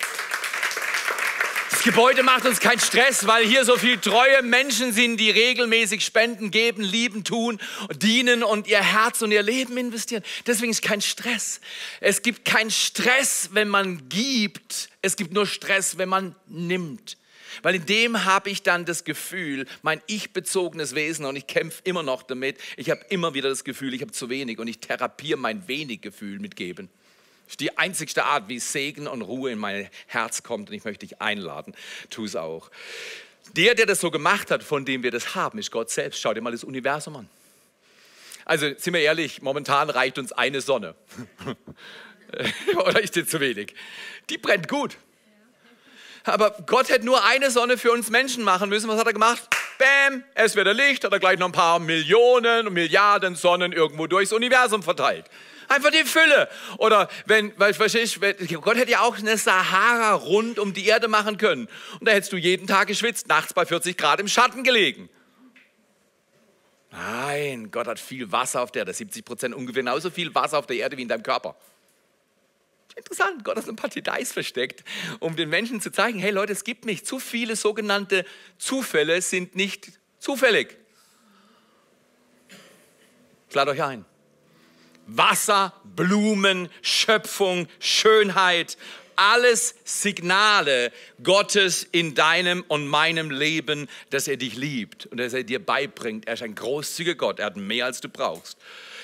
Gebäude 1.84 2.22
macht 2.22 2.46
uns 2.46 2.60
keinen 2.60 2.80
Stress, 2.80 3.26
weil 3.26 3.44
hier 3.44 3.66
so 3.66 3.76
viele 3.76 4.00
treue 4.00 4.44
Menschen 4.44 4.94
sind, 4.94 5.18
die 5.18 5.32
regelmäßig 5.32 6.06
Spenden 6.06 6.52
geben, 6.52 6.84
lieben, 6.84 7.24
tun, 7.24 7.60
dienen 7.96 8.44
und 8.44 8.68
ihr 8.68 8.84
Herz 8.84 9.24
und 9.24 9.32
ihr 9.32 9.42
Leben 9.42 9.78
investieren. 9.78 10.24
Deswegen 10.46 10.72
ist 10.72 10.84
kein 10.84 11.02
Stress. 11.02 11.60
Es 12.00 12.22
gibt 12.22 12.46
keinen 12.46 12.70
Stress, 12.70 13.50
wenn 13.54 13.68
man 13.68 14.10
gibt. 14.10 14.90
Es 15.02 15.16
gibt 15.16 15.34
nur 15.34 15.48
Stress, 15.48 15.98
wenn 15.98 16.10
man 16.10 16.36
nimmt. 16.48 17.18
Weil 17.64 17.76
in 17.76 17.86
dem 17.88 18.26
habe 18.26 18.52
ich 18.52 18.62
dann 18.62 18.86
das 18.86 19.04
Gefühl, 19.04 19.66
mein 19.82 20.02
ich-bezogenes 20.06 20.94
Wesen, 20.94 21.26
und 21.26 21.36
ich 21.36 21.48
kämpfe 21.48 21.82
immer 21.84 22.04
noch 22.04 22.22
damit, 22.22 22.58
ich 22.78 22.92
habe 22.92 23.02
immer 23.10 23.34
wieder 23.34 23.50
das 23.50 23.64
Gefühl, 23.64 23.94
ich 23.96 24.02
habe 24.02 24.12
zu 24.12 24.30
wenig 24.30 24.60
und 24.60 24.68
ich 24.68 24.80
therapiere 24.80 25.38
mein 25.38 25.68
wenig 25.68 26.02
Gefühl 26.02 26.40
mit 26.40 26.56
Geben 26.56 26.90
ist 27.52 27.60
die 27.60 27.78
einzigste 27.78 28.24
Art, 28.24 28.48
wie 28.48 28.60
Segen 28.60 29.08
und 29.08 29.22
Ruhe 29.22 29.52
in 29.52 29.60
mein 29.60 29.90
Herz 30.08 30.42
kommt 30.42 30.70
und 30.70 30.76
ich 30.76 30.86
möchte 30.86 31.06
dich 31.06 31.22
einladen. 31.22 31.76
Tu 32.10 32.24
es 32.24 32.36
auch. 32.38 32.72
Der, 33.58 33.76
der 33.76 33.86
das 33.86 34.00
so 34.00 34.10
gemacht 34.10 34.52
hat, 34.52 34.64
von 34.64 34.86
dem 34.86 35.04
wir 35.04 35.12
das 35.12 35.36
haben, 35.36 35.60
ist 35.60 35.70
Gott 35.70 35.90
selbst. 35.90 36.22
Schau 36.22 36.34
dir 36.34 36.42
mal 36.42 36.52
das 36.52 36.64
Universum 36.64 37.18
an. 37.18 37.30
Also, 38.46 38.68
sind 38.78 38.94
wir 38.94 39.02
ehrlich, 39.02 39.42
momentan 39.42 39.90
reicht 39.90 40.18
uns 40.18 40.32
eine 40.32 40.62
Sonne. 40.62 40.96
Oder 42.76 43.02
ist 43.02 43.16
dir 43.16 43.28
zu 43.28 43.42
wenig? 43.42 43.76
Die 44.30 44.38
brennt 44.38 44.70
gut. 44.70 44.98
Aber 46.24 46.52
Gott 46.66 46.90
hätte 46.90 47.06
nur 47.06 47.26
eine 47.26 47.52
Sonne 47.52 47.78
für 47.78 47.92
uns 47.92 48.10
Menschen 48.10 48.44
machen 48.46 48.70
müssen. 48.70 48.88
Was 48.88 48.98
hat 48.98 49.08
er 49.08 49.14
gemacht? 49.14 49.44
Bäm, 49.78 50.24
es 50.36 50.56
wird 50.56 50.74
Licht, 50.76 51.04
hat 51.04 51.12
er 51.12 51.20
gleich 51.20 51.38
noch 51.38 51.48
ein 51.48 51.52
paar 51.52 51.80
Millionen 51.80 52.68
und 52.68 52.74
Milliarden 52.74 53.36
Sonnen 53.36 53.74
irgendwo 53.74 54.08
durchs 54.08 54.32
Universum 54.32 54.84
verteilt. 54.84 55.26
Einfach 55.72 55.92
die 55.92 56.04
Fülle. 56.04 56.50
Oder 56.80 57.08
wenn, 57.28 57.58
weißt 57.58 57.80
du, 57.80 58.60
Gott 58.60 58.76
hätte 58.76 58.92
ja 58.92 59.02
auch 59.04 59.18
eine 59.18 59.38
Sahara 59.38 60.16
rund 60.16 60.60
um 60.60 60.74
die 60.74 60.86
Erde 60.86 61.08
machen 61.08 61.38
können. 61.38 61.70
Und 61.98 62.06
da 62.10 62.12
hättest 62.12 62.34
du 62.34 62.38
jeden 62.38 62.68
Tag 62.68 62.90
geschwitzt, 62.90 63.30
nachts 63.30 63.54
bei 63.54 63.66
40 63.66 63.96
Grad 63.96 64.20
im 64.20 64.28
Schatten 64.28 64.66
gelegen. 64.66 65.10
Nein, 66.92 67.72
Gott 67.72 67.88
hat 67.88 68.00
viel 68.02 68.34
Wasser 68.34 68.62
auf 68.62 68.74
der 68.74 68.82
Erde, 68.82 68.94
70 68.94 69.24
Prozent 69.24 69.56
ungefähr 69.56 69.82
genauso 69.82 70.10
viel 70.10 70.36
Wasser 70.36 70.60
auf 70.60 70.68
der 70.68 70.76
Erde 70.76 70.98
wie 70.98 71.04
in 71.04 71.08
deinem 71.08 71.24
Körper. 71.24 71.56
Interessant, 72.98 73.46
Gott 73.46 73.56
hat 73.56 73.66
ein 73.70 73.78
paar 73.78 73.90
Details 73.90 74.34
versteckt, 74.34 74.84
um 75.22 75.38
den 75.38 75.48
Menschen 75.48 75.80
zu 75.80 75.90
zeigen, 75.90 76.20
hey 76.20 76.32
Leute, 76.32 76.52
es 76.52 76.66
gibt 76.66 76.84
nicht 76.84 77.08
zu 77.08 77.18
viele 77.18 77.56
sogenannte 77.56 78.26
Zufälle, 78.58 79.22
sind 79.22 79.56
nicht 79.56 79.94
zufällig. 80.20 80.76
Ich 83.48 83.56
lade 83.56 83.72
euch 83.72 83.82
ein. 83.82 84.04
Wasser, 85.08 85.74
Blumen, 85.84 86.70
Schöpfung, 86.82 87.68
Schönheit, 87.80 88.78
alles 89.16 89.76
Signale 89.84 90.92
Gottes 91.22 91.88
in 91.92 92.16
deinem 92.16 92.64
und 92.68 92.88
meinem 92.88 93.30
Leben, 93.30 93.88
dass 94.10 94.28
er 94.28 94.38
dich 94.38 94.56
liebt 94.56 95.06
und 95.08 95.18
dass 95.18 95.34
er 95.34 95.44
dir 95.44 95.64
beibringt. 95.64 96.28
Er 96.28 96.34
ist 96.34 96.44
ein 96.44 96.56
großzügiger 96.56 97.16
Gott, 97.16 97.40
er 97.40 97.48
hat 97.48 97.58
mehr 97.58 97.86
als 97.86 98.02
du 98.02 98.10
brauchst. 98.10 98.58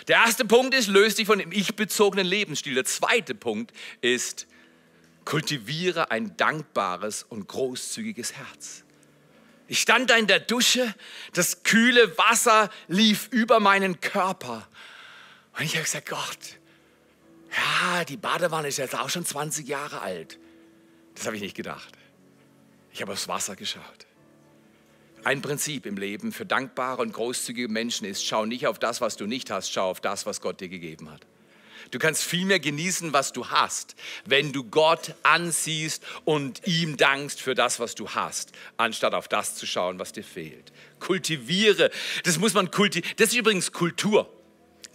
Der 0.07 0.17
erste 0.17 0.45
Punkt 0.45 0.73
ist, 0.73 0.87
löse 0.87 1.17
dich 1.17 1.27
von 1.27 1.39
dem 1.39 1.51
ich-bezogenen 1.51 2.25
Lebensstil. 2.25 2.73
Der 2.73 2.85
zweite 2.85 3.35
Punkt 3.35 3.73
ist, 4.01 4.47
kultiviere 5.25 6.09
ein 6.09 6.37
dankbares 6.37 7.23
und 7.23 7.47
großzügiges 7.47 8.33
Herz. 8.33 8.83
Ich 9.67 9.81
stand 9.81 10.09
da 10.09 10.15
in 10.15 10.27
der 10.27 10.39
Dusche, 10.39 10.95
das 11.33 11.63
kühle 11.63 12.17
Wasser 12.17 12.69
lief 12.87 13.27
über 13.31 13.59
meinen 13.59 13.99
Körper. 13.99 14.67
Und 15.57 15.65
ich 15.65 15.73
habe 15.73 15.83
gesagt, 15.83 16.09
Gott, 16.09 16.59
ja, 17.51 18.05
die 18.05 18.17
Badewanne 18.17 18.67
ist 18.67 18.77
jetzt 18.77 18.95
auch 18.95 19.09
schon 19.09 19.25
20 19.25 19.67
Jahre 19.67 20.01
alt. 20.01 20.37
Das 21.15 21.25
habe 21.25 21.35
ich 21.35 21.41
nicht 21.41 21.55
gedacht. 21.55 21.97
Ich 22.91 23.01
habe 23.01 23.11
aufs 23.11 23.27
Wasser 23.27 23.55
geschaut. 23.55 24.05
Ein 25.23 25.41
Prinzip 25.41 25.85
im 25.85 25.97
Leben 25.97 26.31
für 26.31 26.45
dankbare 26.45 27.01
und 27.01 27.11
großzügige 27.11 27.67
Menschen 27.67 28.05
ist, 28.05 28.23
schau 28.23 28.45
nicht 28.45 28.67
auf 28.67 28.79
das, 28.79 29.01
was 29.01 29.17
du 29.17 29.25
nicht 29.25 29.49
hast, 29.49 29.71
schau 29.71 29.89
auf 29.89 29.99
das, 29.99 30.25
was 30.25 30.41
Gott 30.41 30.61
dir 30.61 30.69
gegeben 30.69 31.11
hat. 31.11 31.25
Du 31.91 31.99
kannst 31.99 32.23
viel 32.23 32.45
mehr 32.45 32.59
genießen, 32.59 33.13
was 33.13 33.33
du 33.33 33.49
hast, 33.49 33.95
wenn 34.25 34.51
du 34.51 34.63
Gott 34.63 35.15
ansiehst 35.23 36.03
und 36.25 36.65
ihm 36.67 36.97
dankst 36.97 37.41
für 37.41 37.55
das, 37.55 37.79
was 37.79 37.95
du 37.95 38.09
hast, 38.09 38.51
anstatt 38.75 39.13
auf 39.13 39.27
das 39.27 39.55
zu 39.55 39.65
schauen, 39.65 39.97
was 39.97 40.11
dir 40.11 40.23
fehlt. 40.23 40.71
Kultiviere, 40.99 41.89
das 42.23 42.37
muss 42.37 42.53
man 42.53 42.71
kultivieren. 42.71 43.15
Das 43.17 43.29
ist 43.29 43.35
übrigens 43.35 43.71
Kultur. 43.71 44.36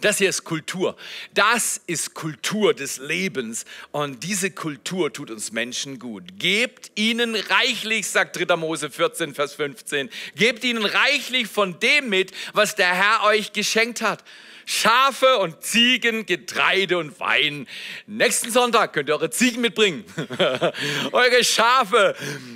Das 0.02 0.18
hier 0.18 0.28
ist 0.28 0.42
Kultur. 0.42 0.96
Das 1.32 1.80
ist 1.86 2.12
Kultur 2.12 2.74
des 2.74 2.98
Lebens. 2.98 3.64
Und 3.92 4.24
diese 4.24 4.50
Kultur 4.50 5.12
tut 5.12 5.30
uns 5.30 5.52
Menschen 5.52 6.00
gut. 6.00 6.38
Gebt 6.38 6.90
ihnen 6.96 7.36
reichlich, 7.36 8.08
sagt 8.08 8.36
3. 8.36 8.56
Mose 8.56 8.90
14, 8.90 9.32
Vers 9.34 9.54
15, 9.54 10.10
gebt 10.34 10.64
ihnen 10.64 10.84
reichlich 10.84 11.46
von 11.46 11.78
dem 11.78 12.08
mit, 12.08 12.32
was 12.52 12.74
der 12.74 12.92
Herr 12.92 13.24
euch 13.28 13.52
geschenkt 13.52 14.02
hat. 14.02 14.24
Schafe 14.66 15.38
und 15.38 15.62
Ziegen, 15.62 16.26
Getreide 16.26 16.98
und 16.98 17.18
Wein. 17.20 17.66
Nächsten 18.06 18.50
Sonntag 18.50 18.92
könnt 18.92 19.08
ihr 19.08 19.14
eure 19.14 19.30
Ziegen 19.30 19.60
mitbringen. 19.60 20.04
eure 21.12 21.44
Schafe. 21.44 22.14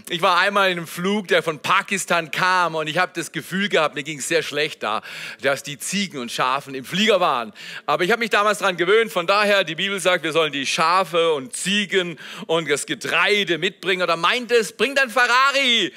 Ich 0.08 0.22
war 0.22 0.38
einmal 0.38 0.70
in 0.70 0.78
einem 0.78 0.86
Flug, 0.86 1.28
der 1.28 1.42
von 1.42 1.60
Pakistan 1.60 2.30
kam 2.30 2.74
und 2.74 2.86
ich 2.86 2.98
habe 2.98 3.12
das 3.14 3.32
Gefühl 3.32 3.68
gehabt, 3.68 3.94
mir 3.94 4.02
ging 4.02 4.18
es 4.18 4.28
sehr 4.28 4.42
schlecht 4.42 4.82
da, 4.82 5.02
dass 5.42 5.62
die 5.62 5.78
Ziegen 5.78 6.20
und 6.20 6.30
Schafen 6.30 6.74
im 6.74 6.84
Flieger 6.84 7.20
waren. 7.20 7.52
Aber 7.86 8.04
ich 8.04 8.10
habe 8.10 8.20
mich 8.20 8.30
damals 8.30 8.58
daran 8.58 8.76
gewöhnt. 8.76 9.12
Von 9.12 9.26
daher, 9.26 9.64
die 9.64 9.74
Bibel 9.74 9.98
sagt, 10.00 10.24
wir 10.24 10.32
sollen 10.32 10.52
die 10.52 10.66
Schafe 10.66 11.32
und 11.32 11.54
Ziegen 11.54 12.18
und 12.46 12.70
das 12.70 12.86
Getreide 12.86 13.58
mitbringen. 13.58 14.02
Oder 14.02 14.16
meint 14.16 14.52
es, 14.52 14.72
bring 14.72 14.94
dein 14.94 15.10
Ferrari. 15.10 15.92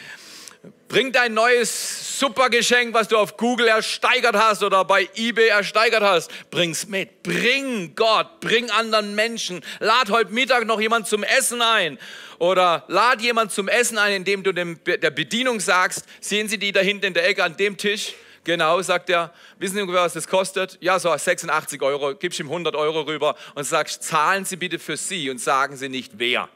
Bring 0.90 1.12
dein 1.12 1.36
neues 1.36 2.20
Supergeschenk, 2.20 2.94
was 2.96 3.08
du 3.08 3.16
auf 3.16 3.38
Google 3.38 3.68
ersteigert 3.68 4.36
hast 4.36 4.64
oder 4.64 4.84
bei 4.84 5.08
eBay 5.16 5.50
ersteigert 5.50 6.02
hast. 6.02 6.32
Bring's 6.50 6.88
mit. 6.88 7.22
Bring 7.22 7.94
Gott, 7.96 8.40
bring 8.40 8.70
anderen 8.72 9.14
Menschen. 9.14 9.62
Lad 9.80 10.10
heute 10.10 10.34
Mittag 10.34 10.66
noch 10.66 10.82
jemand 10.82 11.08
zum 11.08 11.24
Essen 11.24 11.62
ein. 11.62 12.00
Oder 12.40 12.86
lad 12.88 13.22
jemand 13.22 13.52
zum 13.52 13.68
Essen 13.68 14.00
ein, 14.00 14.14
indem 14.14 14.42
du 14.42 14.52
dem, 14.52 14.80
der 14.84 15.12
Bedienung 15.12 15.60
sagst, 15.60 16.06
sehen 16.22 16.50
Sie 16.50 16.58
die 16.58 16.72
da 16.72 16.80
hinten 16.80 17.06
in 17.06 17.14
der 17.14 17.28
Ecke 17.28 17.44
an 17.44 17.56
dem 17.56 17.78
Tisch? 17.78 18.16
Genau, 18.44 18.82
sagt 18.82 19.12
er. 19.12 19.32
Wissen 19.60 19.76
Sie 19.76 19.82
ungefähr, 19.82 20.02
was 20.02 20.14
das 20.14 20.28
kostet? 20.28 20.78
Ja, 20.82 20.98
so 20.98 21.16
86 21.16 21.82
Euro. 21.84 22.16
Gibst 22.16 22.40
ihm 22.40 22.48
100 22.48 22.76
Euro 22.76 23.02
rüber 23.02 23.36
und 23.54 23.64
sagst, 23.64 24.02
zahlen 24.02 24.44
Sie 24.44 24.56
bitte 24.56 24.80
für 24.80 24.98
Sie 24.98 25.30
und 25.30 25.40
sagen 25.40 25.78
Sie 25.78 25.88
nicht 25.88 26.14
wer. 26.18 26.50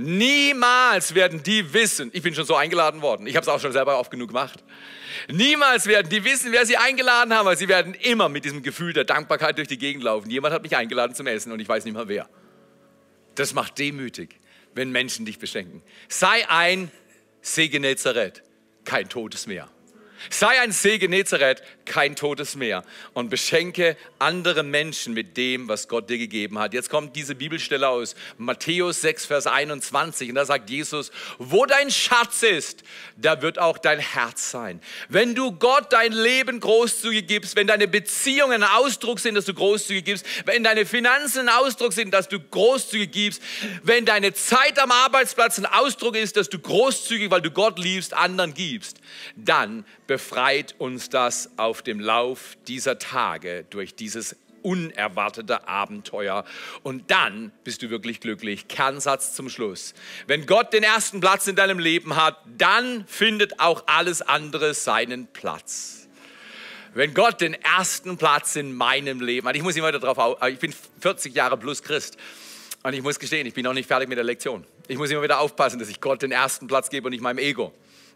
Niemals 0.00 1.16
werden 1.16 1.42
die 1.42 1.72
wissen, 1.74 2.10
ich 2.12 2.22
bin 2.22 2.32
schon 2.32 2.44
so 2.44 2.54
eingeladen 2.54 3.02
worden, 3.02 3.26
ich 3.26 3.34
habe 3.34 3.42
es 3.42 3.48
auch 3.48 3.58
schon 3.58 3.72
selber 3.72 3.98
oft 3.98 4.12
genug 4.12 4.28
gemacht. 4.28 4.62
Niemals 5.28 5.86
werden 5.86 6.08
die 6.08 6.22
wissen, 6.22 6.52
wer 6.52 6.64
sie 6.64 6.76
eingeladen 6.76 7.34
haben, 7.34 7.46
weil 7.46 7.58
sie 7.58 7.66
werden 7.66 7.94
immer 7.94 8.28
mit 8.28 8.44
diesem 8.44 8.62
Gefühl 8.62 8.92
der 8.92 9.02
Dankbarkeit 9.02 9.58
durch 9.58 9.66
die 9.66 9.76
Gegend 9.76 10.04
laufen. 10.04 10.30
Jemand 10.30 10.54
hat 10.54 10.62
mich 10.62 10.76
eingeladen 10.76 11.16
zum 11.16 11.26
Essen 11.26 11.50
und 11.50 11.58
ich 11.58 11.68
weiß 11.68 11.84
nicht 11.84 11.94
mal 11.94 12.06
wer. 12.06 12.28
Das 13.34 13.54
macht 13.54 13.76
demütig, 13.80 14.38
wenn 14.72 14.92
Menschen 14.92 15.26
dich 15.26 15.40
beschenken. 15.40 15.82
Sei 16.06 16.48
ein 16.48 16.92
Genezareth, 17.56 18.44
kein 18.84 19.08
totes 19.08 19.48
Meer. 19.48 19.68
Sei 20.30 20.60
ein 20.60 20.70
See 20.70 20.98
Genezareth, 20.98 21.60
kein 21.88 22.14
totes 22.14 22.54
Meer 22.54 22.84
und 23.14 23.30
beschenke 23.30 23.96
andere 24.20 24.62
Menschen 24.62 25.14
mit 25.14 25.36
dem, 25.36 25.66
was 25.66 25.88
Gott 25.88 26.08
dir 26.08 26.18
gegeben 26.18 26.58
hat. 26.58 26.74
Jetzt 26.74 26.90
kommt 26.90 27.16
diese 27.16 27.34
Bibelstelle 27.34 27.88
aus 27.88 28.14
Matthäus 28.36 29.00
6, 29.00 29.26
Vers 29.26 29.46
21 29.48 30.28
und 30.28 30.36
da 30.36 30.44
sagt 30.44 30.70
Jesus, 30.70 31.10
wo 31.38 31.66
dein 31.66 31.90
Schatz 31.90 32.42
ist, 32.42 32.84
da 33.16 33.42
wird 33.42 33.58
auch 33.58 33.78
dein 33.78 33.98
Herz 33.98 34.50
sein. 34.50 34.80
Wenn 35.08 35.34
du 35.34 35.52
Gott 35.52 35.92
dein 35.92 36.12
Leben 36.12 36.60
großzügig 36.60 37.26
gibst, 37.26 37.56
wenn 37.56 37.66
deine 37.66 37.88
Beziehungen 37.88 38.62
Ausdruck 38.62 39.18
sind, 39.18 39.34
dass 39.34 39.46
du 39.46 39.54
großzügig 39.54 40.04
gibst, 40.04 40.26
wenn 40.44 40.62
deine 40.62 40.86
Finanzen 40.86 41.48
Ausdruck 41.48 41.92
sind, 41.92 42.12
dass 42.12 42.28
du 42.28 42.38
großzügig 42.38 43.10
gibst, 43.10 43.42
wenn 43.82 44.04
deine 44.04 44.34
Zeit 44.34 44.78
am 44.78 44.92
Arbeitsplatz 44.92 45.58
ein 45.58 45.66
Ausdruck 45.66 46.16
ist, 46.16 46.36
dass 46.36 46.50
du 46.50 46.58
großzügig, 46.58 47.30
weil 47.30 47.42
du 47.42 47.50
Gott 47.50 47.78
liebst, 47.78 48.14
anderen 48.14 48.54
gibst, 48.54 48.98
dann 49.36 49.84
befreit 50.06 50.74
uns 50.78 51.08
das 51.08 51.50
auf 51.56 51.77
dem 51.82 52.00
Lauf 52.00 52.56
dieser 52.66 52.98
Tage 52.98 53.64
durch 53.70 53.94
dieses 53.94 54.36
unerwartete 54.62 55.68
Abenteuer. 55.68 56.44
Und 56.82 57.10
dann 57.10 57.52
bist 57.64 57.82
du 57.82 57.90
wirklich 57.90 58.20
glücklich. 58.20 58.68
Kernsatz 58.68 59.34
zum 59.34 59.48
Schluss. 59.48 59.94
Wenn 60.26 60.46
Gott 60.46 60.72
den 60.72 60.82
ersten 60.82 61.20
Platz 61.20 61.46
in 61.46 61.56
deinem 61.56 61.78
Leben 61.78 62.16
hat, 62.16 62.38
dann 62.56 63.06
findet 63.06 63.60
auch 63.60 63.84
alles 63.86 64.22
andere 64.22 64.74
seinen 64.74 65.26
Platz. 65.28 66.08
Wenn 66.94 67.14
Gott 67.14 67.40
den 67.40 67.54
ersten 67.54 68.16
Platz 68.16 68.56
in 68.56 68.72
meinem 68.74 69.20
Leben 69.20 69.46
hat, 69.46 69.56
ich 69.56 69.62
muss 69.62 69.76
immer 69.76 69.92
drauf, 69.92 70.38
ich 70.48 70.58
bin 70.58 70.74
40 71.00 71.34
Jahre 71.34 71.56
plus 71.56 71.82
Christ. 71.82 72.16
Und 72.82 72.94
ich 72.94 73.02
muss 73.02 73.18
gestehen, 73.18 73.46
ich 73.46 73.54
bin 73.54 73.64
noch 73.64 73.74
nicht 73.74 73.86
fertig 73.86 74.08
mit 74.08 74.18
der 74.18 74.24
Lektion. 74.24 74.64
Ich 74.86 74.96
muss 74.96 75.10
immer 75.10 75.22
wieder 75.22 75.40
aufpassen, 75.40 75.78
dass 75.78 75.88
ich 75.88 76.00
Gott 76.00 76.22
den 76.22 76.32
ersten 76.32 76.66
Platz 76.66 76.88
gebe 76.90 77.06
und 77.06 77.10
nicht 77.10 77.20
meinem 77.20 77.38
Ego 77.38 77.72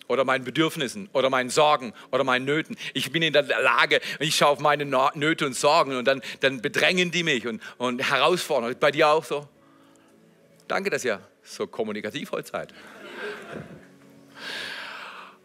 oder 0.09 0.25
meinen 0.25 0.45
Bedürfnissen 0.45 1.09
oder 1.13 1.31
meinen 1.31 1.51
Sorgen 1.51 1.93
oder 2.11 2.25
meinen 2.25 2.45
Nöten. 2.45 2.77
Ich 2.95 3.13
bin 3.13 3.23
in 3.23 3.33
der 3.33 3.43
Lage, 3.43 4.01
ich 4.19 4.37
schaue 4.37 4.51
auf 4.51 4.59
meine 4.61 4.85
Nöte 4.85 5.47
und 5.47 5.55
Sorgen 5.55 5.97
und 5.97 6.05
dann, 6.07 6.23
dann 6.41 6.61
bedrängen 6.61 7.11
die 7.11 7.23
mich 7.23 7.47
und, 7.47 7.63
und 7.79 8.11
herausfordern. 8.11 8.75
Bei 8.79 8.91
dir 8.91 9.09
auch 9.09 9.25
so? 9.25 9.49
Danke, 10.69 10.91
dass 10.91 11.05
ihr 11.05 11.21
so 11.43 11.67
kommunikativ 11.67 12.33
heute 12.33 12.49
seid. 12.51 12.75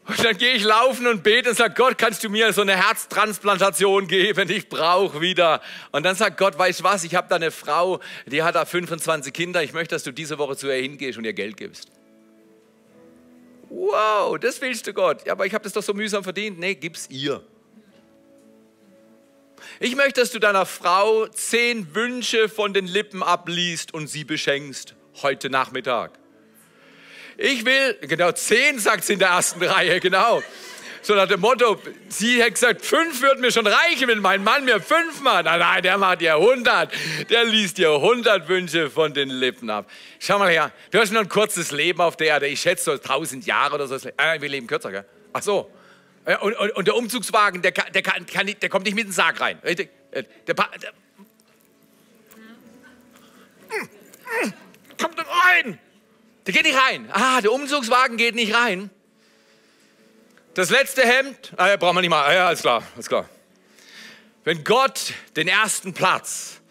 Und 0.08 0.24
dann 0.24 0.38
gehe 0.38 0.54
ich 0.54 0.64
laufen 0.64 1.06
und 1.06 1.22
bete 1.22 1.50
und 1.50 1.56
sage, 1.58 1.74
Gott, 1.76 1.98
kannst 1.98 2.24
du 2.24 2.30
mir 2.30 2.54
so 2.54 2.62
eine 2.62 2.78
Herztransplantation 2.78 4.08
geben? 4.08 4.50
Ich 4.50 4.70
brauche 4.70 5.20
wieder. 5.20 5.62
Und 5.92 6.04
dann 6.04 6.16
sagt 6.16 6.38
Gott, 6.38 6.58
weißt 6.58 6.80
du 6.80 6.84
was, 6.86 7.04
ich 7.04 7.14
habe 7.14 7.28
da 7.28 7.36
eine 7.36 7.52
Frau, 7.52 8.00
die 8.26 8.42
hat 8.42 8.56
da 8.56 8.64
25 8.64 9.34
Kinder. 9.34 9.62
Ich 9.64 9.74
möchte, 9.74 9.96
dass 9.96 10.04
du 10.04 10.14
diese 10.14 10.38
Woche 10.38 10.56
zu 10.56 10.68
ihr 10.68 10.82
hingehst 10.82 11.18
und 11.18 11.26
ihr 11.26 11.34
Geld 11.34 11.58
gibst. 11.58 11.92
Wow, 13.70 14.38
das 14.40 14.62
willst 14.62 14.88
du 14.88 14.94
Gott. 14.94 15.26
Ja, 15.26 15.34
aber 15.34 15.46
ich 15.46 15.54
habe 15.54 15.64
das 15.64 15.74
doch 15.74 15.84
so 15.84 15.94
mühsam 15.94 16.24
verdient. 16.24 16.60
Nee, 16.60 16.76
gib's 16.76 17.08
ihr. 17.10 17.44
Ich 19.80 19.96
möchte, 19.96 20.22
dass 20.22 20.32
du 20.32 20.40
deiner 20.40 20.66
Frau 20.66 21.28
zehn 21.28 21.94
Wünsche 21.94 22.50
von 22.50 22.74
den 22.74 22.88
Lippen 22.88 23.24
abliest 23.24 23.94
und 23.94 24.08
sie 24.08 24.24
beschenkst 24.24 24.96
heute 25.22 25.50
Nachmittag. 25.50 26.18
Ich 27.38 27.66
will, 27.66 27.96
genau, 28.02 28.32
zehn 28.32 28.80
sagt 28.80 29.04
sie 29.04 29.14
in 29.14 29.20
der 29.20 29.30
ersten 29.30 29.62
Reihe, 29.62 30.00
genau. 30.00 30.42
So 31.08 31.16
nach 31.16 31.30
dem 31.30 31.40
Motto, 31.40 31.80
sie 32.10 32.44
hat 32.44 32.56
gesagt, 32.56 32.86
fünf 32.86 33.22
würden 33.22 33.40
mir 33.40 33.50
schon 33.50 33.66
reichen, 33.66 34.10
wenn 34.10 34.20
mein 34.20 34.44
Mann 34.44 34.66
mir 34.66 34.82
fünf 34.82 35.22
macht. 35.22 35.46
Nein, 35.46 35.62
nein, 35.62 35.82
der 35.82 35.98
macht 35.98 36.20
dir 36.20 36.38
hundert. 36.38 36.92
Der 37.30 37.46
liest 37.46 37.78
dir 37.78 38.02
hundert 38.02 38.50
Wünsche 38.50 38.90
von 38.90 39.14
den 39.14 39.30
Lippen 39.30 39.70
ab. 39.70 39.90
Schau 40.20 40.38
mal 40.38 40.50
her, 40.50 40.74
du 40.92 41.00
hast 41.00 41.14
nur 41.14 41.22
ein 41.22 41.30
kurzes 41.30 41.72
Leben 41.72 42.02
auf 42.02 42.18
der 42.18 42.28
Erde. 42.28 42.48
Ich 42.48 42.60
schätze 42.60 42.84
so 42.84 42.98
tausend 42.98 43.46
Jahre 43.46 43.76
oder 43.76 43.88
so. 43.88 43.96
Äh, 43.96 44.42
wir 44.42 44.50
leben 44.50 44.68
kürzer, 44.68 44.92
gell? 44.92 45.06
Ach 45.32 45.42
so. 45.42 45.72
Und, 46.42 46.54
und, 46.58 46.72
und 46.72 46.88
der 46.88 46.98
Umzugswagen, 46.98 47.62
der, 47.62 47.72
kann, 47.72 47.90
der, 47.94 48.02
kann, 48.02 48.54
der 48.62 48.68
kommt 48.68 48.84
nicht 48.84 48.96
mit 48.96 49.06
den 49.06 49.14
Sarg 49.14 49.40
rein, 49.40 49.60
richtig? 49.64 49.90
Äh, 50.12 50.24
der, 50.46 50.56
pa 50.56 50.70
der 50.84 50.92
Mm, 53.70 54.46
mm, 54.46 54.54
kommt 55.02 55.18
rein. 55.18 55.80
Der 56.46 56.54
geht 56.54 56.66
nicht 56.66 56.78
rein. 56.78 57.10
Ah, 57.14 57.40
der 57.40 57.54
Umzugswagen 57.54 58.18
geht 58.18 58.36
nicht 58.36 58.54
rein. 58.54 58.90
Das 60.58 60.72
letzte 60.72 61.04
Hemd, 61.04 61.54
ah, 61.56 61.68
ja, 61.68 61.78
brauchen 61.78 61.98
wir 61.98 62.02
nicht 62.02 62.10
mal. 62.10 62.26
Ah, 62.26 62.34
ja, 62.34 62.48
alles 62.48 62.62
klar, 62.62 62.82
alles 62.96 63.08
klar. 63.08 63.30
Wenn 64.44 64.64
Gott 64.64 65.14
den 65.36 65.48
ersten 65.48 65.94
Platz 65.94 66.62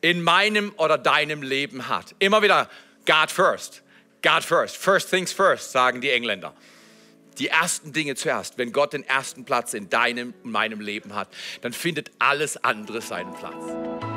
in 0.00 0.22
meinem 0.22 0.72
oder 0.78 0.96
deinem 0.96 1.42
Leben 1.42 1.86
hat, 1.86 2.14
immer 2.20 2.40
wieder 2.40 2.70
God 3.04 3.30
first, 3.30 3.82
God 4.22 4.42
first, 4.42 4.78
first 4.78 5.10
things 5.10 5.30
first, 5.30 5.72
sagen 5.72 6.00
die 6.00 6.08
Engländer. 6.08 6.54
Die 7.36 7.48
ersten 7.48 7.92
Dinge 7.92 8.14
zuerst. 8.14 8.56
Wenn 8.56 8.72
Gott 8.72 8.94
den 8.94 9.04
ersten 9.04 9.44
Platz 9.44 9.74
in 9.74 9.90
deinem 9.90 10.32
und 10.42 10.50
meinem 10.50 10.80
Leben 10.80 11.14
hat, 11.14 11.28
dann 11.60 11.74
findet 11.74 12.12
alles 12.18 12.56
andere 12.64 13.02
seinen 13.02 13.34
Platz. 13.34 14.13